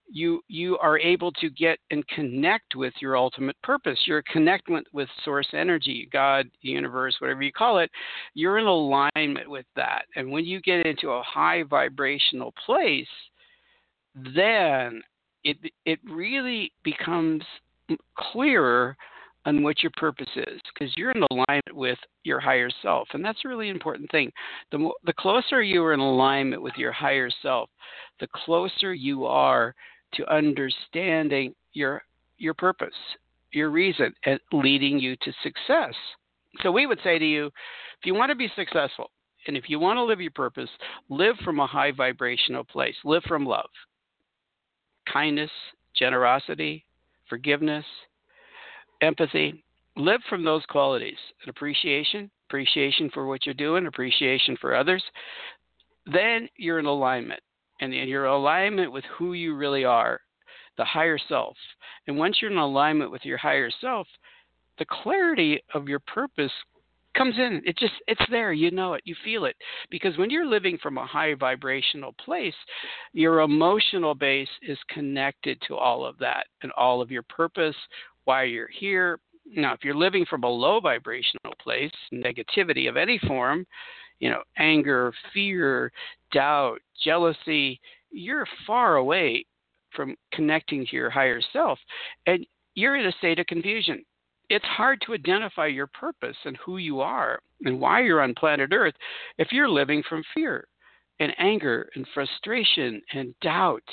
you 0.09 0.41
you 0.47 0.77
are 0.77 0.97
able 0.99 1.31
to 1.33 1.49
get 1.49 1.79
and 1.91 2.07
connect 2.07 2.75
with 2.75 2.93
your 3.01 3.17
ultimate 3.17 3.55
purpose. 3.63 3.99
You're 4.05 4.23
with, 4.93 5.09
source 5.23 5.47
energy, 5.53 6.07
God, 6.11 6.49
the 6.63 6.69
universe, 6.69 7.15
whatever 7.19 7.43
you 7.43 7.51
call 7.51 7.79
it. 7.79 7.91
You're 8.33 8.57
in 8.57 8.65
alignment 8.65 9.49
with 9.49 9.65
that. 9.75 10.03
And 10.15 10.31
when 10.31 10.45
you 10.45 10.61
get 10.61 10.85
into 10.85 11.09
a 11.09 11.23
high 11.23 11.63
vibrational 11.63 12.53
place, 12.65 13.07
then 14.15 15.01
it 15.43 15.57
it 15.85 15.99
really 16.05 16.71
becomes 16.83 17.43
clearer 18.17 18.95
on 19.45 19.63
what 19.63 19.81
your 19.81 19.91
purpose 19.95 20.29
is 20.35 20.59
because 20.73 20.93
you're 20.97 21.11
in 21.11 21.23
alignment 21.31 21.73
with 21.73 21.97
your 22.23 22.39
higher 22.39 22.69
self 22.81 23.07
and 23.13 23.23
that's 23.23 23.39
a 23.45 23.47
really 23.47 23.69
important 23.69 24.09
thing 24.11 24.29
the 24.71 24.89
the 25.05 25.13
closer 25.13 25.63
you 25.63 25.81
are 25.83 25.93
in 25.93 26.01
alignment 26.01 26.61
with 26.61 26.73
your 26.75 26.91
higher 26.91 27.29
self 27.41 27.69
the 28.19 28.27
closer 28.33 28.93
you 28.93 29.25
are 29.25 29.73
to 30.17 30.33
understanding 30.33 31.53
your 31.73 32.01
your 32.37 32.53
purpose, 32.53 32.93
your 33.51 33.69
reason, 33.69 34.13
and 34.25 34.39
leading 34.51 34.99
you 34.99 35.15
to 35.17 35.31
success. 35.41 35.93
So 36.61 36.71
we 36.71 36.85
would 36.85 36.99
say 37.03 37.17
to 37.17 37.25
you, 37.25 37.47
if 37.47 38.05
you 38.05 38.13
want 38.13 38.29
to 38.29 38.35
be 38.35 38.51
successful, 38.55 39.09
and 39.47 39.57
if 39.57 39.69
you 39.69 39.79
want 39.79 39.97
to 39.97 40.03
live 40.03 40.21
your 40.21 40.31
purpose, 40.31 40.69
live 41.09 41.35
from 41.43 41.59
a 41.59 41.67
high 41.67 41.91
vibrational 41.91 42.63
place. 42.63 42.95
Live 43.05 43.23
from 43.23 43.45
love, 43.45 43.69
kindness, 45.11 45.51
generosity, 45.95 46.85
forgiveness, 47.29 47.85
empathy. 49.01 49.63
Live 49.95 50.21
from 50.29 50.43
those 50.43 50.63
qualities 50.69 51.17
and 51.41 51.49
appreciation, 51.49 52.29
appreciation 52.49 53.09
for 53.13 53.25
what 53.25 53.45
you're 53.45 53.55
doing, 53.55 53.87
appreciation 53.87 54.55
for 54.61 54.75
others. 54.75 55.03
Then 56.05 56.47
you're 56.55 56.79
in 56.79 56.85
alignment 56.85 57.41
and 57.79 57.93
your 57.93 58.25
alignment 58.25 58.91
with 58.91 59.03
who 59.17 59.33
you 59.33 59.55
really 59.55 59.85
are, 59.85 60.19
the 60.77 60.85
higher 60.85 61.17
self. 61.29 61.55
And 62.07 62.17
once 62.17 62.37
you're 62.41 62.51
in 62.51 62.57
alignment 62.57 63.11
with 63.11 63.25
your 63.25 63.37
higher 63.37 63.69
self, 63.81 64.07
the 64.79 64.85
clarity 64.85 65.61
of 65.73 65.87
your 65.87 65.99
purpose 65.99 66.51
comes 67.17 67.35
in. 67.37 67.61
It 67.65 67.77
just 67.77 67.93
it's 68.07 68.21
there. 68.29 68.53
You 68.53 68.71
know 68.71 68.93
it. 68.93 69.01
You 69.05 69.15
feel 69.23 69.45
it. 69.45 69.55
Because 69.89 70.17
when 70.17 70.29
you're 70.29 70.45
living 70.45 70.77
from 70.81 70.97
a 70.97 71.05
high 71.05 71.33
vibrational 71.33 72.13
place, 72.23 72.53
your 73.13 73.41
emotional 73.41 74.13
base 74.13 74.49
is 74.61 74.77
connected 74.89 75.59
to 75.67 75.75
all 75.75 76.05
of 76.05 76.17
that 76.19 76.45
and 76.61 76.71
all 76.73 77.01
of 77.01 77.11
your 77.11 77.23
purpose, 77.23 77.75
why 78.25 78.43
you're 78.43 78.69
here. 78.69 79.19
Now, 79.45 79.73
if 79.73 79.83
you're 79.83 79.95
living 79.95 80.25
from 80.29 80.43
a 80.43 80.49
low 80.49 80.79
vibrational 80.79 81.55
place, 81.61 81.91
negativity 82.13 82.89
of 82.89 82.97
any 82.97 83.19
form, 83.27 83.65
you 84.19 84.29
know, 84.29 84.41
anger, 84.57 85.13
fear, 85.33 85.91
doubt, 86.31 86.79
jealousy, 87.03 87.79
you're 88.11 88.47
far 88.65 88.95
away 88.95 89.45
from 89.95 90.15
connecting 90.31 90.85
to 90.85 90.95
your 90.95 91.09
higher 91.09 91.41
self 91.53 91.79
and 92.25 92.45
you're 92.75 92.95
in 92.95 93.07
a 93.07 93.11
state 93.13 93.39
of 93.39 93.47
confusion. 93.47 94.03
It's 94.49 94.65
hard 94.65 95.01
to 95.05 95.13
identify 95.13 95.67
your 95.67 95.87
purpose 95.87 96.37
and 96.45 96.57
who 96.57 96.77
you 96.77 97.01
are 97.01 97.39
and 97.65 97.79
why 97.79 98.01
you're 98.01 98.21
on 98.21 98.33
planet 98.35 98.71
Earth 98.71 98.93
if 99.37 99.51
you're 99.51 99.69
living 99.69 100.03
from 100.07 100.23
fear 100.33 100.67
and 101.19 101.33
anger 101.39 101.89
and 101.95 102.07
frustration 102.13 103.01
and 103.13 103.33
doubt, 103.41 103.83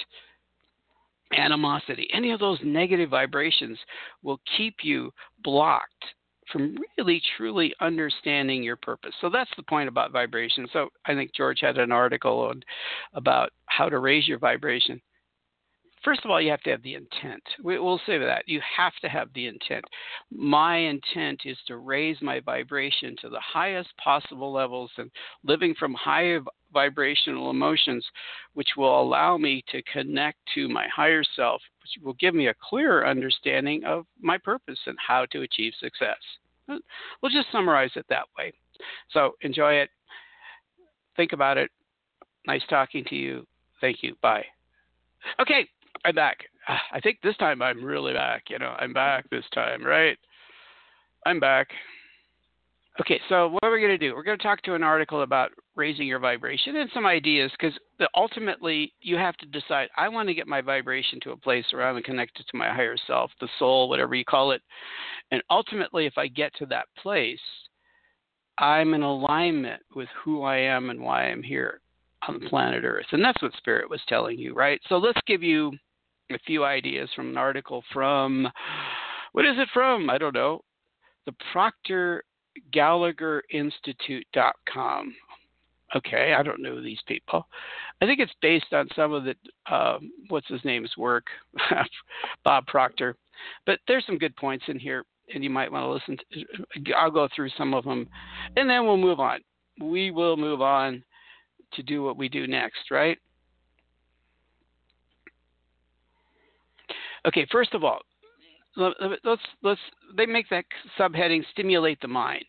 animosity. 1.32 2.06
Any 2.12 2.30
of 2.30 2.40
those 2.40 2.58
negative 2.62 3.10
vibrations 3.10 3.78
will 4.22 4.40
keep 4.56 4.76
you 4.82 5.10
blocked 5.42 6.04
from 6.52 6.76
really 6.98 7.20
truly 7.36 7.74
understanding 7.80 8.62
your 8.62 8.76
purpose. 8.76 9.14
So 9.20 9.30
that's 9.30 9.50
the 9.56 9.62
point 9.62 9.88
about 9.88 10.12
vibration. 10.12 10.66
So 10.72 10.88
I 11.06 11.14
think 11.14 11.34
George 11.34 11.60
had 11.60 11.78
an 11.78 11.92
article 11.92 12.40
on, 12.40 12.62
about 13.14 13.50
how 13.66 13.88
to 13.88 13.98
raise 13.98 14.28
your 14.28 14.38
vibration. 14.38 15.00
First 16.04 16.20
of 16.24 16.30
all, 16.30 16.40
you 16.40 16.50
have 16.50 16.60
to 16.62 16.70
have 16.70 16.82
the 16.82 16.94
intent. 16.94 17.42
We, 17.62 17.78
will 17.78 18.00
say 18.04 18.18
that. 18.18 18.46
You 18.46 18.60
have 18.76 18.92
to 19.00 19.08
have 19.08 19.28
the 19.32 19.46
intent. 19.46 19.84
My 20.30 20.76
intent 20.76 21.40
is 21.46 21.56
to 21.66 21.78
raise 21.78 22.18
my 22.20 22.40
vibration 22.40 23.16
to 23.22 23.30
the 23.30 23.40
highest 23.40 23.88
possible 23.96 24.52
levels 24.52 24.90
and 24.98 25.10
living 25.44 25.74
from 25.78 25.94
high 25.94 26.38
vibrational 26.74 27.48
emotions, 27.50 28.04
which 28.52 28.68
will 28.76 29.00
allow 29.00 29.38
me 29.38 29.64
to 29.72 29.82
connect 29.90 30.38
to 30.54 30.68
my 30.68 30.86
higher 30.94 31.24
self, 31.36 31.62
which 31.80 32.04
will 32.04 32.14
give 32.14 32.34
me 32.34 32.48
a 32.48 32.54
clearer 32.68 33.06
understanding 33.06 33.82
of 33.84 34.04
my 34.20 34.36
purpose 34.36 34.78
and 34.86 34.98
how 35.04 35.24
to 35.32 35.40
achieve 35.40 35.72
success. 35.80 36.18
We'll 36.68 37.32
just 37.32 37.50
summarize 37.50 37.92
it 37.96 38.04
that 38.10 38.26
way. 38.36 38.52
So 39.10 39.36
enjoy 39.40 39.74
it. 39.74 39.88
Think 41.16 41.32
about 41.32 41.56
it. 41.56 41.70
Nice 42.46 42.62
talking 42.68 43.04
to 43.06 43.14
you. 43.14 43.46
Thank 43.80 44.02
you. 44.02 44.16
Bye. 44.20 44.44
Okay, 45.40 45.66
I'm 46.04 46.14
back. 46.14 46.38
I 46.68 47.00
think 47.00 47.18
this 47.22 47.36
time 47.36 47.62
I'm 47.62 47.84
really 47.84 48.12
back. 48.12 48.44
You 48.48 48.58
know, 48.58 48.74
I'm 48.78 48.92
back 48.92 49.28
this 49.30 49.44
time, 49.54 49.84
right? 49.84 50.18
I'm 51.26 51.40
back. 51.40 51.68
Okay, 53.00 53.20
so 53.28 53.48
what 53.48 53.64
are 53.64 53.72
we 53.72 53.80
going 53.80 53.90
to 53.90 53.98
do? 53.98 54.14
We're 54.14 54.22
going 54.22 54.38
to 54.38 54.42
talk 54.42 54.62
to 54.62 54.74
an 54.74 54.84
article 54.84 55.22
about 55.22 55.50
raising 55.74 56.06
your 56.06 56.20
vibration 56.20 56.76
and 56.76 56.88
some 56.94 57.06
ideas 57.06 57.50
because 57.58 57.76
ultimately 58.14 58.92
you 59.00 59.16
have 59.16 59.36
to 59.38 59.46
decide 59.46 59.88
I 59.96 60.08
want 60.08 60.28
to 60.28 60.34
get 60.34 60.46
my 60.46 60.60
vibration 60.60 61.18
to 61.22 61.32
a 61.32 61.36
place 61.36 61.64
where 61.72 61.88
I'm 61.88 62.00
connected 62.02 62.46
to 62.46 62.56
my 62.56 62.72
higher 62.72 62.96
self, 63.06 63.32
the 63.40 63.48
soul, 63.58 63.88
whatever 63.88 64.14
you 64.14 64.24
call 64.24 64.52
it. 64.52 64.62
And 65.32 65.42
ultimately, 65.50 66.06
if 66.06 66.16
I 66.16 66.28
get 66.28 66.54
to 66.56 66.66
that 66.66 66.86
place, 67.02 67.40
I'm 68.58 68.94
in 68.94 69.02
alignment 69.02 69.82
with 69.96 70.08
who 70.22 70.42
I 70.42 70.58
am 70.58 70.90
and 70.90 71.00
why 71.00 71.24
I'm 71.24 71.42
here 71.42 71.80
on 72.28 72.48
planet 72.48 72.84
Earth. 72.84 73.06
And 73.10 73.24
that's 73.24 73.42
what 73.42 73.56
Spirit 73.56 73.90
was 73.90 74.00
telling 74.08 74.38
you, 74.38 74.54
right? 74.54 74.80
So 74.88 74.98
let's 74.98 75.20
give 75.26 75.42
you 75.42 75.72
a 76.30 76.38
few 76.46 76.64
ideas 76.64 77.08
from 77.14 77.30
an 77.30 77.36
article 77.36 77.82
from, 77.92 78.48
what 79.32 79.46
is 79.46 79.56
it 79.58 79.68
from? 79.72 80.10
I 80.10 80.18
don't 80.18 80.34
know. 80.34 80.60
The 81.26 81.34
Proctor 81.52 82.24
Gallagher 82.72 83.42
Institute.com. 83.50 85.14
Okay, 85.96 86.34
I 86.36 86.42
don't 86.42 86.62
know 86.62 86.82
these 86.82 86.98
people. 87.06 87.46
I 88.00 88.06
think 88.06 88.18
it's 88.18 88.32
based 88.42 88.72
on 88.72 88.88
some 88.96 89.12
of 89.12 89.24
the, 89.24 89.34
uh, 89.70 89.98
what's 90.28 90.48
his 90.48 90.64
name's 90.64 90.90
work, 90.96 91.26
Bob 92.44 92.66
Proctor. 92.66 93.16
But 93.66 93.78
there's 93.86 94.04
some 94.06 94.18
good 94.18 94.34
points 94.36 94.64
in 94.68 94.78
here 94.78 95.04
and 95.32 95.42
you 95.42 95.50
might 95.50 95.70
want 95.70 95.84
to 95.84 95.90
listen 95.90 96.18
to, 96.32 96.92
I'll 96.94 97.10
go 97.10 97.28
through 97.34 97.50
some 97.56 97.74
of 97.74 97.84
them 97.84 98.08
and 98.56 98.68
then 98.68 98.84
we'll 98.84 98.96
move 98.96 99.20
on. 99.20 99.40
We 99.80 100.10
will 100.10 100.36
move 100.36 100.60
on 100.60 101.02
to 101.74 101.82
do 101.82 102.02
what 102.02 102.16
we 102.16 102.28
do 102.28 102.46
next, 102.46 102.90
right? 102.90 103.18
Okay, 107.26 107.46
first 107.50 107.74
of 107.74 107.84
all, 107.84 108.00
let's 108.76 109.42
let's 109.62 109.80
they 110.16 110.26
make 110.26 110.48
that 110.50 110.64
subheading 110.98 111.42
stimulate 111.52 112.00
the 112.00 112.08
mind. 112.08 112.44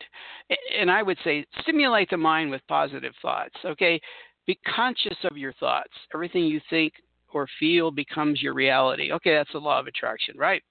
And 0.78 0.90
I 0.90 1.04
would 1.04 1.18
say 1.24 1.46
stimulate 1.62 2.10
the 2.10 2.18
mind 2.18 2.50
with 2.52 2.62
positive 2.68 3.14
thoughts, 3.22 3.56
okay? 3.64 4.00
Be 4.48 4.60
conscious 4.76 5.18
of 5.24 5.38
your 5.38 5.54
thoughts. 5.54 5.94
Everything 6.14 6.46
you 6.46 6.62
think 6.70 6.94
or 7.34 7.48
feel 7.60 7.92
becomes 7.92 8.42
your 8.42 8.54
reality. 8.54 9.12
Okay, 9.12 9.34
that's 9.34 9.52
the 9.52 9.60
law 9.60 9.80
of 9.80 9.88
attraction, 9.88 10.38
right? 10.38 10.64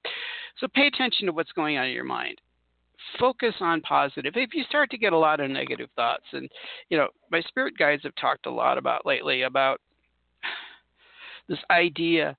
So 0.59 0.67
pay 0.75 0.87
attention 0.87 1.27
to 1.27 1.33
what's 1.33 1.53
going 1.53 1.77
on 1.77 1.87
in 1.87 1.93
your 1.93 2.05
mind. 2.05 2.41
Focus 3.19 3.55
on 3.61 3.81
positive. 3.83 4.33
If 4.37 4.55
you 4.55 4.65
start 4.65 4.91
to 4.91 4.99
get 4.99 5.13
a 5.13 5.19
lot 5.19 5.41
of 5.41 5.51
negative 5.51 5.91
thoughts, 5.95 6.25
and 6.33 6.49
you 6.89 6.97
know, 6.97 7.09
my 7.31 7.41
spirit 7.43 7.75
guides 7.79 8.03
have 8.05 8.15
talked 8.15 8.47
a 8.47 8.51
lot 8.51 8.79
about 8.79 9.05
lately 9.05 9.43
about 9.43 9.81
this 11.49 11.59
idea 11.71 12.37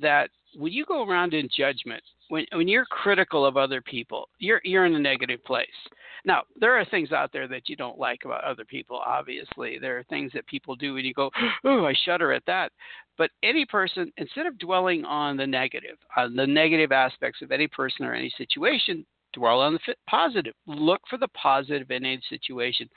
that 0.00 0.30
when 0.56 0.72
you 0.72 0.84
go 0.86 1.06
around 1.06 1.34
in 1.34 1.48
judgment, 1.54 2.02
when 2.28 2.46
when 2.52 2.68
you're 2.68 2.86
critical 2.86 3.44
of 3.44 3.56
other 3.56 3.80
people, 3.80 4.28
you're 4.38 4.60
you're 4.64 4.86
in 4.86 4.94
a 4.94 4.98
negative 4.98 5.42
place. 5.44 5.68
Now, 6.24 6.42
there 6.58 6.76
are 6.76 6.84
things 6.86 7.12
out 7.12 7.32
there 7.32 7.46
that 7.46 7.68
you 7.68 7.76
don't 7.76 7.98
like 7.98 8.24
about 8.24 8.42
other 8.42 8.64
people, 8.64 9.00
obviously. 9.04 9.78
There 9.78 9.96
are 9.96 10.02
things 10.04 10.32
that 10.34 10.46
people 10.46 10.74
do 10.74 10.96
and 10.96 11.06
you 11.06 11.14
go, 11.14 11.30
oh, 11.64 11.84
I 11.84 11.94
shudder 12.04 12.32
at 12.32 12.42
that. 12.46 12.72
But 13.16 13.30
any 13.44 13.64
person, 13.64 14.12
instead 14.16 14.46
of 14.46 14.58
dwelling 14.58 15.04
on 15.04 15.36
the 15.36 15.46
negative, 15.46 15.98
on 16.16 16.34
the 16.34 16.46
negative 16.46 16.90
aspects 16.90 17.42
of 17.42 17.52
any 17.52 17.68
person 17.68 18.04
or 18.04 18.12
any 18.12 18.32
situation, 18.36 19.06
dwell 19.36 19.60
on 19.60 19.74
the 19.74 19.94
positive. 20.08 20.54
Look 20.66 21.02
for 21.08 21.18
the 21.18 21.28
positive 21.28 21.90
in 21.90 22.04
any 22.04 22.20
situation. 22.28 22.88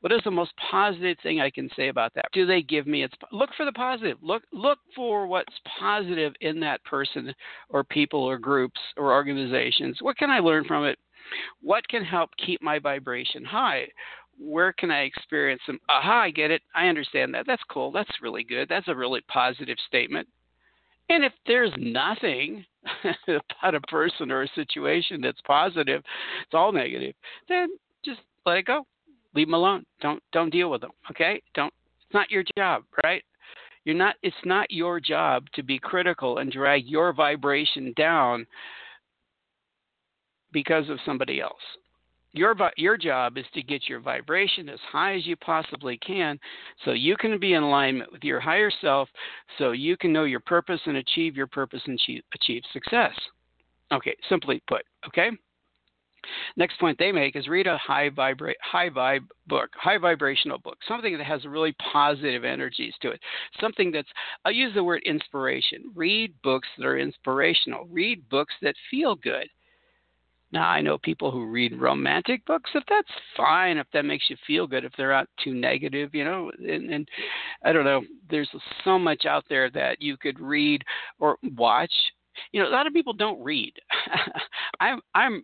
What 0.00 0.12
is 0.12 0.22
the 0.24 0.30
most 0.30 0.52
positive 0.70 1.18
thing 1.22 1.40
I 1.40 1.50
can 1.50 1.68
say 1.76 1.88
about 1.88 2.12
that? 2.14 2.26
Do 2.32 2.46
they 2.46 2.62
give 2.62 2.86
me 2.86 3.04
its 3.04 3.14
look 3.30 3.50
for 3.56 3.64
the 3.64 3.72
positive. 3.72 4.18
Look 4.22 4.42
look 4.52 4.78
for 4.96 5.26
what's 5.26 5.54
positive 5.78 6.32
in 6.40 6.58
that 6.60 6.82
person 6.84 7.34
or 7.68 7.84
people 7.84 8.20
or 8.20 8.38
groups 8.38 8.80
or 8.96 9.12
organizations. 9.12 9.98
What 10.00 10.16
can 10.16 10.30
I 10.30 10.38
learn 10.38 10.64
from 10.64 10.84
it? 10.84 10.98
What 11.60 11.86
can 11.88 12.04
help 12.04 12.30
keep 12.44 12.62
my 12.62 12.78
vibration 12.78 13.44
high? 13.44 13.88
Where 14.38 14.72
can 14.72 14.90
I 14.90 15.02
experience 15.02 15.60
some? 15.66 15.78
Aha, 15.88 16.22
I 16.22 16.30
get 16.30 16.50
it. 16.50 16.62
I 16.74 16.88
understand 16.88 17.34
that. 17.34 17.46
That's 17.46 17.62
cool. 17.70 17.92
That's 17.92 18.10
really 18.22 18.44
good. 18.44 18.68
That's 18.68 18.88
a 18.88 18.94
really 18.94 19.20
positive 19.28 19.76
statement. 19.86 20.26
And 21.08 21.24
if 21.24 21.32
there's 21.46 21.72
nothing 21.76 22.64
about 23.28 23.74
a 23.74 23.80
person 23.82 24.30
or 24.30 24.42
a 24.42 24.48
situation 24.54 25.20
that's 25.20 25.40
positive, 25.46 26.02
it's 26.42 26.54
all 26.54 26.72
negative, 26.72 27.14
then 27.48 27.68
just 28.04 28.20
let 28.46 28.58
it 28.58 28.66
go. 28.66 28.86
Leave 29.34 29.46
them 29.46 29.54
alone. 29.54 29.84
Don't 30.00 30.22
don't 30.32 30.50
deal 30.50 30.70
with 30.70 30.80
them. 30.80 30.90
Okay? 31.10 31.42
Don't. 31.54 31.72
It's 32.02 32.14
not 32.14 32.30
your 32.30 32.44
job, 32.56 32.84
right? 33.04 33.22
You're 33.84 33.94
not. 33.94 34.16
It's 34.22 34.36
not 34.44 34.70
your 34.70 35.00
job 35.00 35.46
to 35.54 35.62
be 35.62 35.78
critical 35.78 36.38
and 36.38 36.52
drag 36.52 36.86
your 36.86 37.12
vibration 37.12 37.94
down 37.96 38.46
because 40.52 40.88
of 40.90 40.98
somebody 41.06 41.40
else. 41.40 41.62
Your, 42.34 42.56
your 42.76 42.96
job 42.96 43.36
is 43.36 43.44
to 43.54 43.62
get 43.62 43.88
your 43.88 44.00
vibration 44.00 44.68
as 44.68 44.78
high 44.90 45.16
as 45.16 45.26
you 45.26 45.36
possibly 45.36 45.98
can 45.98 46.38
so 46.84 46.92
you 46.92 47.16
can 47.16 47.38
be 47.38 47.52
in 47.52 47.62
alignment 47.62 48.10
with 48.10 48.24
your 48.24 48.40
higher 48.40 48.70
self 48.80 49.08
so 49.58 49.72
you 49.72 49.96
can 49.96 50.12
know 50.12 50.24
your 50.24 50.40
purpose 50.40 50.80
and 50.86 50.96
achieve 50.96 51.36
your 51.36 51.46
purpose 51.46 51.82
and 51.86 51.98
achieve, 52.00 52.22
achieve 52.34 52.62
success. 52.72 53.12
Okay, 53.92 54.16
simply 54.28 54.62
put, 54.66 54.82
okay? 55.06 55.30
Next 56.56 56.78
point 56.78 56.98
they 56.98 57.12
make 57.12 57.36
is 57.36 57.48
read 57.48 57.66
a 57.66 57.76
high 57.78 58.08
vibra- 58.08 58.54
high 58.62 58.88
vibe 58.88 59.26
book, 59.46 59.70
high 59.74 59.98
vibrational 59.98 60.58
book, 60.58 60.78
something 60.86 61.16
that 61.18 61.24
has 61.24 61.44
really 61.44 61.74
positive 61.92 62.44
energies 62.44 62.94
to 63.02 63.10
it. 63.10 63.20
Something 63.60 63.90
that's 63.90 64.08
I'll 64.44 64.52
use 64.52 64.72
the 64.74 64.84
word 64.84 65.02
inspiration. 65.04 65.84
Read 65.94 66.34
books 66.42 66.68
that 66.78 66.86
are 66.86 66.98
inspirational. 66.98 67.86
Read 67.90 68.28
books 68.28 68.54
that 68.62 68.76
feel 68.90 69.16
good. 69.16 69.48
Now, 70.52 70.68
I 70.68 70.82
know 70.82 70.98
people 70.98 71.30
who 71.30 71.46
read 71.46 71.80
romantic 71.80 72.44
books, 72.44 72.70
if 72.74 72.84
that's 72.88 73.08
fine, 73.36 73.78
if 73.78 73.86
that 73.92 74.04
makes 74.04 74.28
you 74.28 74.36
feel 74.46 74.66
good, 74.66 74.84
if 74.84 74.92
they're 74.96 75.12
not 75.12 75.28
too 75.42 75.54
negative, 75.54 76.14
you 76.14 76.24
know, 76.24 76.52
and, 76.58 76.90
and 76.90 77.08
I 77.64 77.72
don't 77.72 77.84
know, 77.84 78.02
there's 78.30 78.50
so 78.84 78.98
much 78.98 79.24
out 79.24 79.44
there 79.48 79.70
that 79.70 80.02
you 80.02 80.16
could 80.18 80.38
read 80.38 80.82
or 81.18 81.38
watch. 81.56 81.92
You 82.52 82.62
know, 82.62 82.68
a 82.68 82.70
lot 82.70 82.86
of 82.86 82.92
people 82.92 83.14
don't 83.14 83.42
read. 83.42 83.72
I'm, 84.80 85.00
I'm 85.14 85.42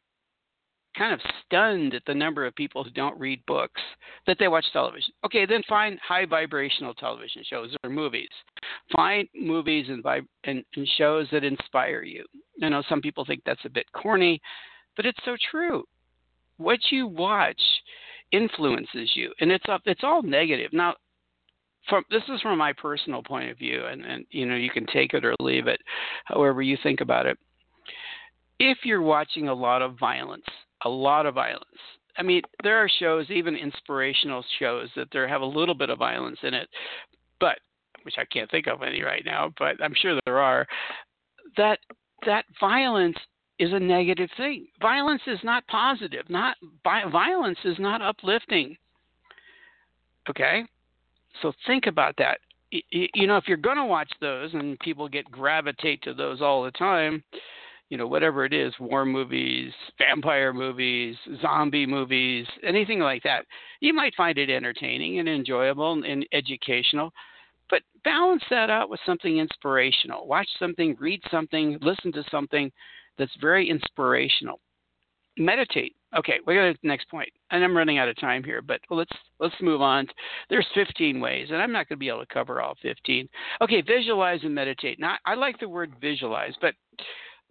kind 0.96 1.14
of 1.14 1.20
stunned 1.46 1.94
at 1.94 2.02
the 2.06 2.14
number 2.14 2.44
of 2.44 2.54
people 2.54 2.82
who 2.82 2.90
don't 2.90 3.18
read 3.18 3.40
books 3.46 3.80
that 4.26 4.36
they 4.38 4.48
watch 4.48 4.64
television. 4.72 5.12
Okay, 5.24 5.46
then 5.46 5.62
find 5.68 5.98
high 6.06 6.26
vibrational 6.26 6.92
television 6.92 7.42
shows 7.48 7.74
or 7.84 7.90
movies. 7.90 8.28
Find 8.94 9.28
movies 9.34 9.86
and, 9.88 10.02
vib- 10.02 10.26
and, 10.44 10.64
and 10.76 10.88
shows 10.96 11.28
that 11.30 11.44
inspire 11.44 12.02
you. 12.02 12.24
I 12.62 12.68
know 12.68 12.82
some 12.88 13.00
people 13.00 13.24
think 13.24 13.42
that's 13.46 13.64
a 13.64 13.70
bit 13.70 13.86
corny, 13.92 14.40
but 14.98 15.06
it's 15.06 15.20
so 15.24 15.36
true. 15.50 15.84
What 16.56 16.80
you 16.90 17.06
watch 17.06 17.60
influences 18.32 19.12
you, 19.14 19.32
and 19.40 19.52
it's 19.52 19.64
it's 19.86 20.02
all 20.02 20.22
negative. 20.22 20.72
Now, 20.72 20.96
from 21.88 22.02
this 22.10 22.24
is 22.28 22.40
from 22.40 22.58
my 22.58 22.72
personal 22.72 23.22
point 23.22 23.48
of 23.48 23.56
view, 23.56 23.86
and, 23.86 24.04
and 24.04 24.26
you 24.30 24.44
know 24.44 24.56
you 24.56 24.70
can 24.70 24.86
take 24.86 25.14
it 25.14 25.24
or 25.24 25.36
leave 25.40 25.68
it, 25.68 25.80
however 26.24 26.60
you 26.62 26.76
think 26.82 27.00
about 27.00 27.26
it. 27.26 27.38
If 28.58 28.78
you're 28.82 29.00
watching 29.00 29.46
a 29.46 29.54
lot 29.54 29.82
of 29.82 29.96
violence, 30.00 30.44
a 30.84 30.88
lot 30.88 31.26
of 31.26 31.34
violence. 31.34 31.64
I 32.16 32.24
mean, 32.24 32.42
there 32.64 32.78
are 32.78 32.90
shows, 32.98 33.30
even 33.30 33.54
inspirational 33.54 34.44
shows, 34.58 34.88
that 34.96 35.06
there 35.12 35.28
have 35.28 35.42
a 35.42 35.46
little 35.46 35.76
bit 35.76 35.90
of 35.90 36.00
violence 36.00 36.40
in 36.42 36.54
it, 36.54 36.68
but 37.38 37.60
which 38.02 38.16
I 38.18 38.24
can't 38.24 38.50
think 38.50 38.66
of 38.66 38.82
any 38.82 39.02
right 39.02 39.22
now, 39.24 39.52
but 39.60 39.80
I'm 39.80 39.94
sure 39.94 40.18
there 40.26 40.40
are. 40.40 40.66
That 41.56 41.78
that 42.26 42.46
violence 42.58 43.16
is 43.58 43.72
a 43.72 43.80
negative 43.80 44.30
thing. 44.36 44.66
Violence 44.80 45.22
is 45.26 45.38
not 45.42 45.66
positive. 45.66 46.28
Not 46.28 46.56
violence 46.84 47.58
is 47.64 47.76
not 47.78 48.02
uplifting. 48.02 48.76
Okay, 50.30 50.64
so 51.42 51.52
think 51.66 51.86
about 51.86 52.14
that. 52.18 52.38
You 52.70 53.26
know, 53.26 53.38
if 53.38 53.48
you're 53.48 53.56
going 53.56 53.78
to 53.78 53.86
watch 53.86 54.12
those, 54.20 54.52
and 54.52 54.78
people 54.80 55.08
get 55.08 55.30
gravitate 55.30 56.02
to 56.02 56.12
those 56.12 56.42
all 56.42 56.62
the 56.62 56.70
time, 56.72 57.24
you 57.88 57.96
know, 57.96 58.06
whatever 58.06 58.44
it 58.44 58.52
is, 58.52 58.74
war 58.78 59.06
movies, 59.06 59.72
vampire 59.96 60.52
movies, 60.52 61.16
zombie 61.40 61.86
movies, 61.86 62.46
anything 62.62 62.98
like 62.98 63.22
that, 63.22 63.46
you 63.80 63.94
might 63.94 64.14
find 64.14 64.36
it 64.36 64.50
entertaining 64.50 65.18
and 65.18 65.28
enjoyable 65.28 66.02
and 66.04 66.26
educational. 66.32 67.10
But 67.70 67.82
balance 68.04 68.42
that 68.50 68.68
out 68.68 68.90
with 68.90 69.00
something 69.06 69.38
inspirational. 69.38 70.26
Watch 70.26 70.48
something, 70.58 70.96
read 71.00 71.22
something, 71.30 71.78
listen 71.80 72.12
to 72.12 72.24
something 72.30 72.70
that's 73.18 73.36
very 73.40 73.68
inspirational. 73.68 74.60
Meditate. 75.36 75.94
Okay, 76.16 76.38
we 76.46 76.54
got 76.54 76.74
the 76.80 76.88
next 76.88 77.10
point, 77.10 77.28
and 77.50 77.62
I'm 77.62 77.76
running 77.76 77.98
out 77.98 78.08
of 78.08 78.18
time 78.18 78.42
here, 78.42 78.62
but 78.62 78.80
let's 78.88 79.12
let's 79.40 79.54
move 79.60 79.82
on. 79.82 80.06
There's 80.48 80.66
15 80.74 81.20
ways, 81.20 81.48
and 81.50 81.60
I'm 81.60 81.70
not 81.70 81.88
going 81.88 81.96
to 81.96 82.00
be 82.00 82.08
able 82.08 82.24
to 82.24 82.34
cover 82.34 82.62
all 82.62 82.76
15. 82.80 83.28
Okay, 83.60 83.82
visualize 83.82 84.40
and 84.42 84.54
meditate. 84.54 84.98
Now, 84.98 85.16
I 85.26 85.34
like 85.34 85.60
the 85.60 85.68
word 85.68 85.92
visualize, 86.00 86.54
but 86.62 86.74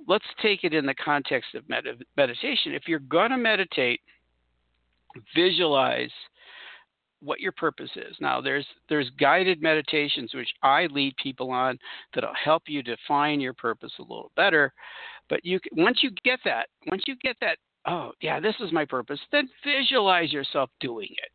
let's 0.08 0.26
take 0.42 0.64
it 0.64 0.74
in 0.74 0.88
the 0.88 0.96
context 0.96 1.54
of 1.54 1.70
med- 1.70 1.86
meditation. 2.18 2.74
If 2.74 2.88
you're 2.88 3.00
going 3.00 3.30
to 3.30 3.38
meditate, 3.38 4.02
visualize 5.36 6.12
what 7.22 7.40
your 7.40 7.52
purpose 7.52 7.90
is. 7.96 8.16
Now, 8.20 8.42
there's 8.42 8.66
there's 8.90 9.10
guided 9.20 9.62
meditations 9.62 10.34
which 10.34 10.54
I 10.64 10.88
lead 10.88 11.16
people 11.22 11.52
on 11.52 11.78
that'll 12.14 12.34
help 12.34 12.64
you 12.68 12.84
define 12.84 13.40
your 13.40 13.54
purpose 13.54 13.94
a 14.00 14.04
little 14.04 14.32
better. 14.36 14.74
But 15.30 15.46
you 15.46 15.60
once 15.74 16.00
you 16.04 16.12
get 16.24 16.40
that, 16.46 16.68
once 16.88 17.04
you 17.08 17.16
get 17.18 17.36
that, 17.42 17.58
oh 17.88 18.12
yeah, 18.22 18.40
this 18.40 18.56
is 18.60 18.72
my 18.72 18.86
purpose, 18.86 19.20
then 19.32 19.50
visualize 19.64 20.32
yourself 20.32 20.70
doing 20.80 21.10
it. 21.10 21.32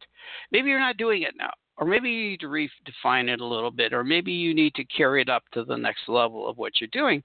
Maybe 0.50 0.68
you're 0.68 0.78
not 0.78 0.96
doing 0.96 1.22
it 1.22 1.34
now, 1.36 1.50
or 1.76 1.86
maybe 1.86 2.10
you 2.10 2.30
need 2.30 2.40
to 2.40 2.46
redefine 2.46 3.28
it 3.28 3.40
a 3.40 3.46
little 3.46 3.70
bit, 3.70 3.92
or 3.92 4.04
maybe 4.04 4.32
you 4.32 4.54
need 4.54 4.74
to 4.74 4.84
carry 4.84 5.20
it 5.20 5.28
up 5.28 5.42
to 5.52 5.64
the 5.64 5.76
next 5.76 6.08
level 6.08 6.48
of 6.48 6.58
what 6.58 6.80
you're 6.80 6.88
doing. 6.92 7.22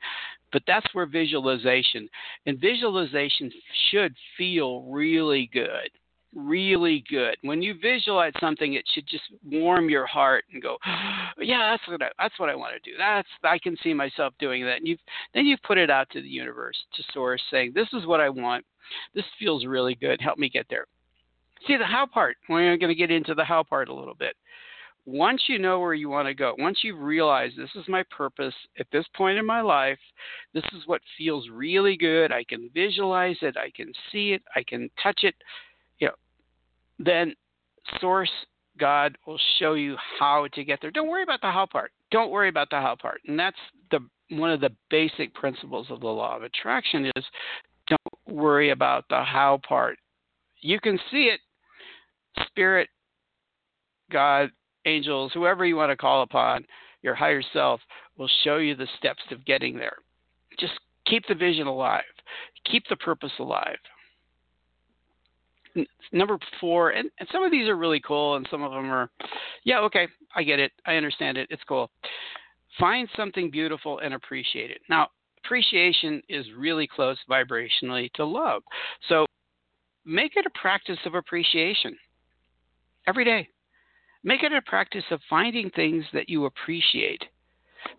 But 0.52 0.64
that's 0.66 0.88
where 0.94 1.06
visualization 1.06 2.10
and 2.46 2.60
visualization 2.60 3.52
should 3.92 4.16
feel 4.38 4.84
really 4.84 5.50
good 5.54 5.90
really 6.36 7.04
good. 7.10 7.38
When 7.42 7.62
you 7.62 7.76
visualize 7.82 8.34
something, 8.40 8.74
it 8.74 8.86
should 8.94 9.08
just 9.08 9.24
warm 9.44 9.90
your 9.90 10.06
heart 10.06 10.46
and 10.52 10.62
go, 10.62 10.78
yeah, 11.40 11.72
that's 11.72 11.88
what 11.88 12.02
I, 12.02 12.10
that's 12.20 12.40
what 12.40 12.50
I 12.50 12.56
want 12.56 12.74
to 12.74 12.92
do. 12.92 12.98
That's 12.98 13.28
I 13.44 13.58
can 13.60 13.76
see 13.84 13.94
myself 13.94 14.34
doing 14.40 14.64
that. 14.66 14.78
And 14.78 14.88
you 14.88 14.98
then 15.34 15.46
you 15.46 15.58
put 15.66 15.78
it 15.78 15.90
out 15.90 16.10
to 16.12 16.22
the 16.22 16.28
universe, 16.28 16.78
to 16.96 17.04
source, 17.14 17.42
saying, 17.52 17.72
this 17.74 17.88
is 17.94 18.06
what 18.06 18.22
I 18.22 18.30
want. 18.30 18.66
This 19.14 19.26
feels 19.40 19.66
really 19.66 19.96
good. 19.96 20.22
Help 20.22 20.38
me 20.38 20.50
get 20.50 20.66
there. 20.70 20.86
See 21.68 21.78
the 21.78 21.86
how 21.86 22.06
part. 22.06 22.38
We're 22.50 22.78
going 22.78 22.90
to 22.90 22.96
get 22.96 23.12
into 23.12 23.34
the 23.34 23.44
how 23.44 23.64
part 23.64 23.90
a 23.90 23.94
little 23.94 24.14
bit. 24.14 24.36
Once 25.06 25.44
you 25.48 25.58
know 25.58 25.80
where 25.80 25.94
you 25.94 26.10
want 26.10 26.28
to 26.28 26.34
go, 26.34 26.54
once 26.60 26.80
you 26.84 26.94
realize 26.94 27.52
this 27.56 27.70
is 27.76 27.88
my 27.88 28.04
purpose 28.16 28.54
at 28.78 28.88
this 28.92 29.06
point 29.16 29.38
in 29.38 29.46
my 29.46 29.62
life, 29.62 29.98
this 30.54 30.66
is 30.74 30.86
what 30.86 31.02
feels 31.18 31.48
really 31.50 31.96
good. 31.96 32.34
I 32.34 32.44
can 32.44 32.70
visualize 32.74 33.38
it, 33.42 33.56
I 33.56 33.72
can 33.74 33.94
see 34.12 34.34
it, 34.34 34.44
I 34.54 34.64
can 34.64 34.90
touch 35.02 35.22
it 35.24 35.36
then 37.00 37.34
source 38.02 38.32
God 38.78 39.18
will 39.26 39.40
show 39.60 39.74
you 39.74 39.96
how 40.20 40.48
to 40.54 40.64
get 40.64 40.80
there. 40.82 40.92
Don't 40.92 41.10
worry 41.10 41.24
about 41.24 41.42
the 41.42 41.52
how 41.52 41.66
part. 41.66 41.92
Don't 42.12 42.32
worry 42.32 42.50
about 42.50 42.70
the 42.70 42.78
how 42.78 42.96
part. 42.96 43.22
And 43.28 43.40
that's 43.40 43.58
the 43.92 44.00
one 44.30 44.52
of 44.52 44.62
the 44.62 44.76
basic 44.90 45.34
principles 45.34 45.88
of 45.90 46.02
the 46.02 46.08
law 46.08 46.36
of 46.36 46.44
attraction 46.44 47.12
is 47.16 47.26
don't 47.88 48.38
worry 48.38 48.72
about 48.72 49.06
the 49.10 49.24
how 49.24 49.60
part. 49.68 49.98
You 50.60 50.80
can 50.80 51.00
see 51.12 51.32
it. 51.32 51.40
Spirit, 52.48 52.90
God, 54.12 54.52
angels, 54.86 55.32
whoever 55.34 55.66
you 55.66 55.76
want 55.76 55.92
to 55.92 55.98
call 55.98 56.22
upon, 56.22 56.66
your 57.02 57.16
higher 57.16 57.42
self 57.54 57.80
will 58.18 58.30
show 58.44 58.58
you 58.58 58.76
the 58.76 58.88
steps 58.98 59.24
of 59.32 59.46
getting 59.46 59.78
there. 59.78 59.98
Just 60.60 60.74
keep 61.06 61.24
the 61.28 61.36
vision 61.36 61.68
alive. 61.68 62.04
Keep 62.70 62.84
the 62.90 62.96
purpose 62.98 63.32
alive 63.40 63.78
number 66.12 66.38
four, 66.60 66.92
and, 66.92 67.10
and 67.20 67.28
some 67.32 67.44
of 67.44 67.52
these 67.52 67.68
are 67.68 67.76
really 67.76 68.00
cool, 68.00 68.36
and 68.36 68.48
some 68.50 68.64
of 68.64 68.72
them 68.72 68.90
are, 68.92 69.10
yeah, 69.64 69.80
okay, 69.82 70.08
I 70.36 70.44
get 70.44 70.60
it, 70.60 70.72
I 70.86 70.96
understand 70.96 71.38
it, 71.38 71.48
it's 71.50 71.64
cool. 71.68 71.90
Find 72.80 73.08
something 73.16 73.50
beautiful 73.50 74.00
and 74.00 74.14
appreciate 74.14 74.72
it. 74.72 74.82
Now, 74.90 75.08
appreciation 75.44 76.22
is 76.30 76.46
really 76.58 76.88
close 76.88 77.18
vibrationally 77.30 78.12
to 78.14 78.26
love, 78.26 78.64
so 79.10 79.26
make 80.06 80.34
it 80.36 80.46
a 80.46 80.60
practice 80.60 81.00
of 81.06 81.16
appreciation 81.16 81.98
every 83.08 83.26
day. 83.26 83.48
Make 84.24 84.44
it 84.44 84.52
a 84.52 84.62
practice 84.64 85.06
of 85.12 85.22
finding 85.30 85.70
things 85.70 86.04
that 86.14 86.28
you 86.30 86.46
appreciate 86.46 87.24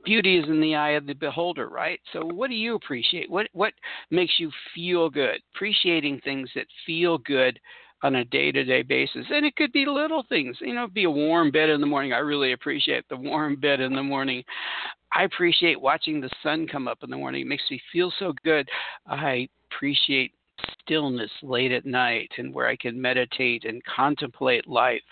beauty 0.05 0.39
is 0.39 0.49
in 0.49 0.61
the 0.61 0.75
eye 0.75 0.91
of 0.91 1.07
the 1.07 1.15
beholder, 1.15 1.69
right? 1.69 2.01
So 2.13 2.25
what 2.25 2.51
do 2.51 2.57
you 2.57 2.75
appreciate? 2.75 3.31
What 3.31 3.49
what 3.53 3.73
makes 4.11 4.35
you 4.39 4.51
feel 4.75 5.11
good? 5.11 5.41
Appreciating 5.55 6.21
things 6.21 6.49
that 6.55 6.67
feel 6.87 7.19
good 7.19 7.59
on 8.03 8.17
a 8.17 8.25
day-to-day 8.27 8.83
basis. 8.83 9.27
And 9.31 9.45
it 9.45 9.57
could 9.57 9.73
be 9.73 9.85
little 9.85 10.25
things, 10.29 10.57
you 10.61 10.75
know, 10.75 10.87
be 10.87 11.05
a 11.05 11.11
warm 11.11 11.51
bed 11.51 11.69
in 11.69 11.81
the 11.81 11.87
morning. 11.87 12.13
I 12.13 12.19
really 12.19 12.53
appreciate 12.53 13.05
the 13.09 13.17
warm 13.17 13.57
bed 13.57 13.81
in 13.81 13.93
the 13.93 14.03
morning. 14.03 14.45
I 15.13 15.25
appreciate 15.25 15.81
watching 15.81 16.21
the 16.21 16.31
sun 16.43 16.69
come 16.69 16.87
up 16.87 16.99
in 17.03 17.11
the 17.11 17.17
morning. 17.17 17.43
It 17.43 17.49
makes 17.49 17.65
me 17.71 17.81
feel 17.93 18.13
so 18.19 18.33
good. 18.45 18.69
I 19.07 19.49
appreciate 19.73 20.33
stillness 20.83 21.31
late 21.43 21.73
at 21.73 21.87
night 21.87 22.31
and 22.39 22.55
where 22.55 22.67
I 22.67 22.77
can 22.77 23.01
meditate 23.01 23.65
and 23.65 23.83
contemplate 23.85 24.67
life. 24.69 25.03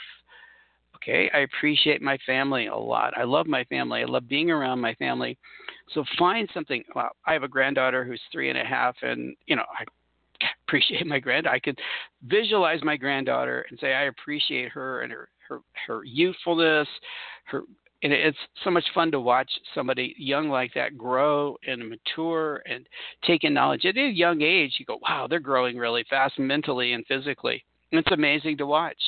Okay, 0.96 1.30
I 1.34 1.38
appreciate 1.38 2.00
my 2.00 2.18
family 2.26 2.66
a 2.66 2.76
lot. 2.76 3.16
I 3.16 3.24
love 3.24 3.46
my 3.46 3.64
family. 3.64 4.00
I 4.02 4.06
love 4.06 4.28
being 4.28 4.50
around 4.50 4.80
my 4.80 4.94
family. 4.94 5.38
So 5.92 6.04
find 6.18 6.48
something. 6.54 6.82
Well, 6.94 7.10
I 7.26 7.32
have 7.32 7.42
a 7.42 7.48
granddaughter 7.48 8.04
who's 8.04 8.20
three 8.32 8.50
and 8.50 8.58
a 8.58 8.64
half, 8.64 8.96
and 9.02 9.36
you 9.46 9.56
know 9.56 9.64
I 9.78 9.84
appreciate 10.66 11.06
my 11.06 11.18
grand. 11.18 11.46
I 11.46 11.58
could 11.58 11.78
visualize 12.24 12.82
my 12.82 12.96
granddaughter 12.96 13.66
and 13.70 13.78
say 13.78 13.94
I 13.94 14.04
appreciate 14.04 14.70
her 14.72 15.02
and 15.02 15.12
her 15.12 15.28
her 15.48 15.60
her 15.86 16.04
youthfulness, 16.04 16.88
her 17.46 17.62
and 18.02 18.12
it's 18.12 18.38
so 18.62 18.70
much 18.70 18.84
fun 18.94 19.10
to 19.10 19.20
watch 19.20 19.50
somebody 19.74 20.14
young 20.18 20.48
like 20.48 20.72
that 20.74 20.96
grow 20.98 21.56
and 21.66 21.88
mature 21.88 22.62
and 22.66 22.86
take 23.24 23.44
in 23.44 23.54
knowledge 23.54 23.84
at 23.84 23.96
a 23.96 24.08
young 24.08 24.42
age. 24.42 24.74
You 24.78 24.84
go, 24.84 24.98
wow, 25.02 25.26
they're 25.28 25.40
growing 25.40 25.76
really 25.76 26.04
fast 26.08 26.38
mentally 26.38 26.92
and 26.92 27.06
physically. 27.06 27.64
And 27.90 27.98
it's 27.98 28.12
amazing 28.12 28.58
to 28.58 28.66
watch. 28.66 29.00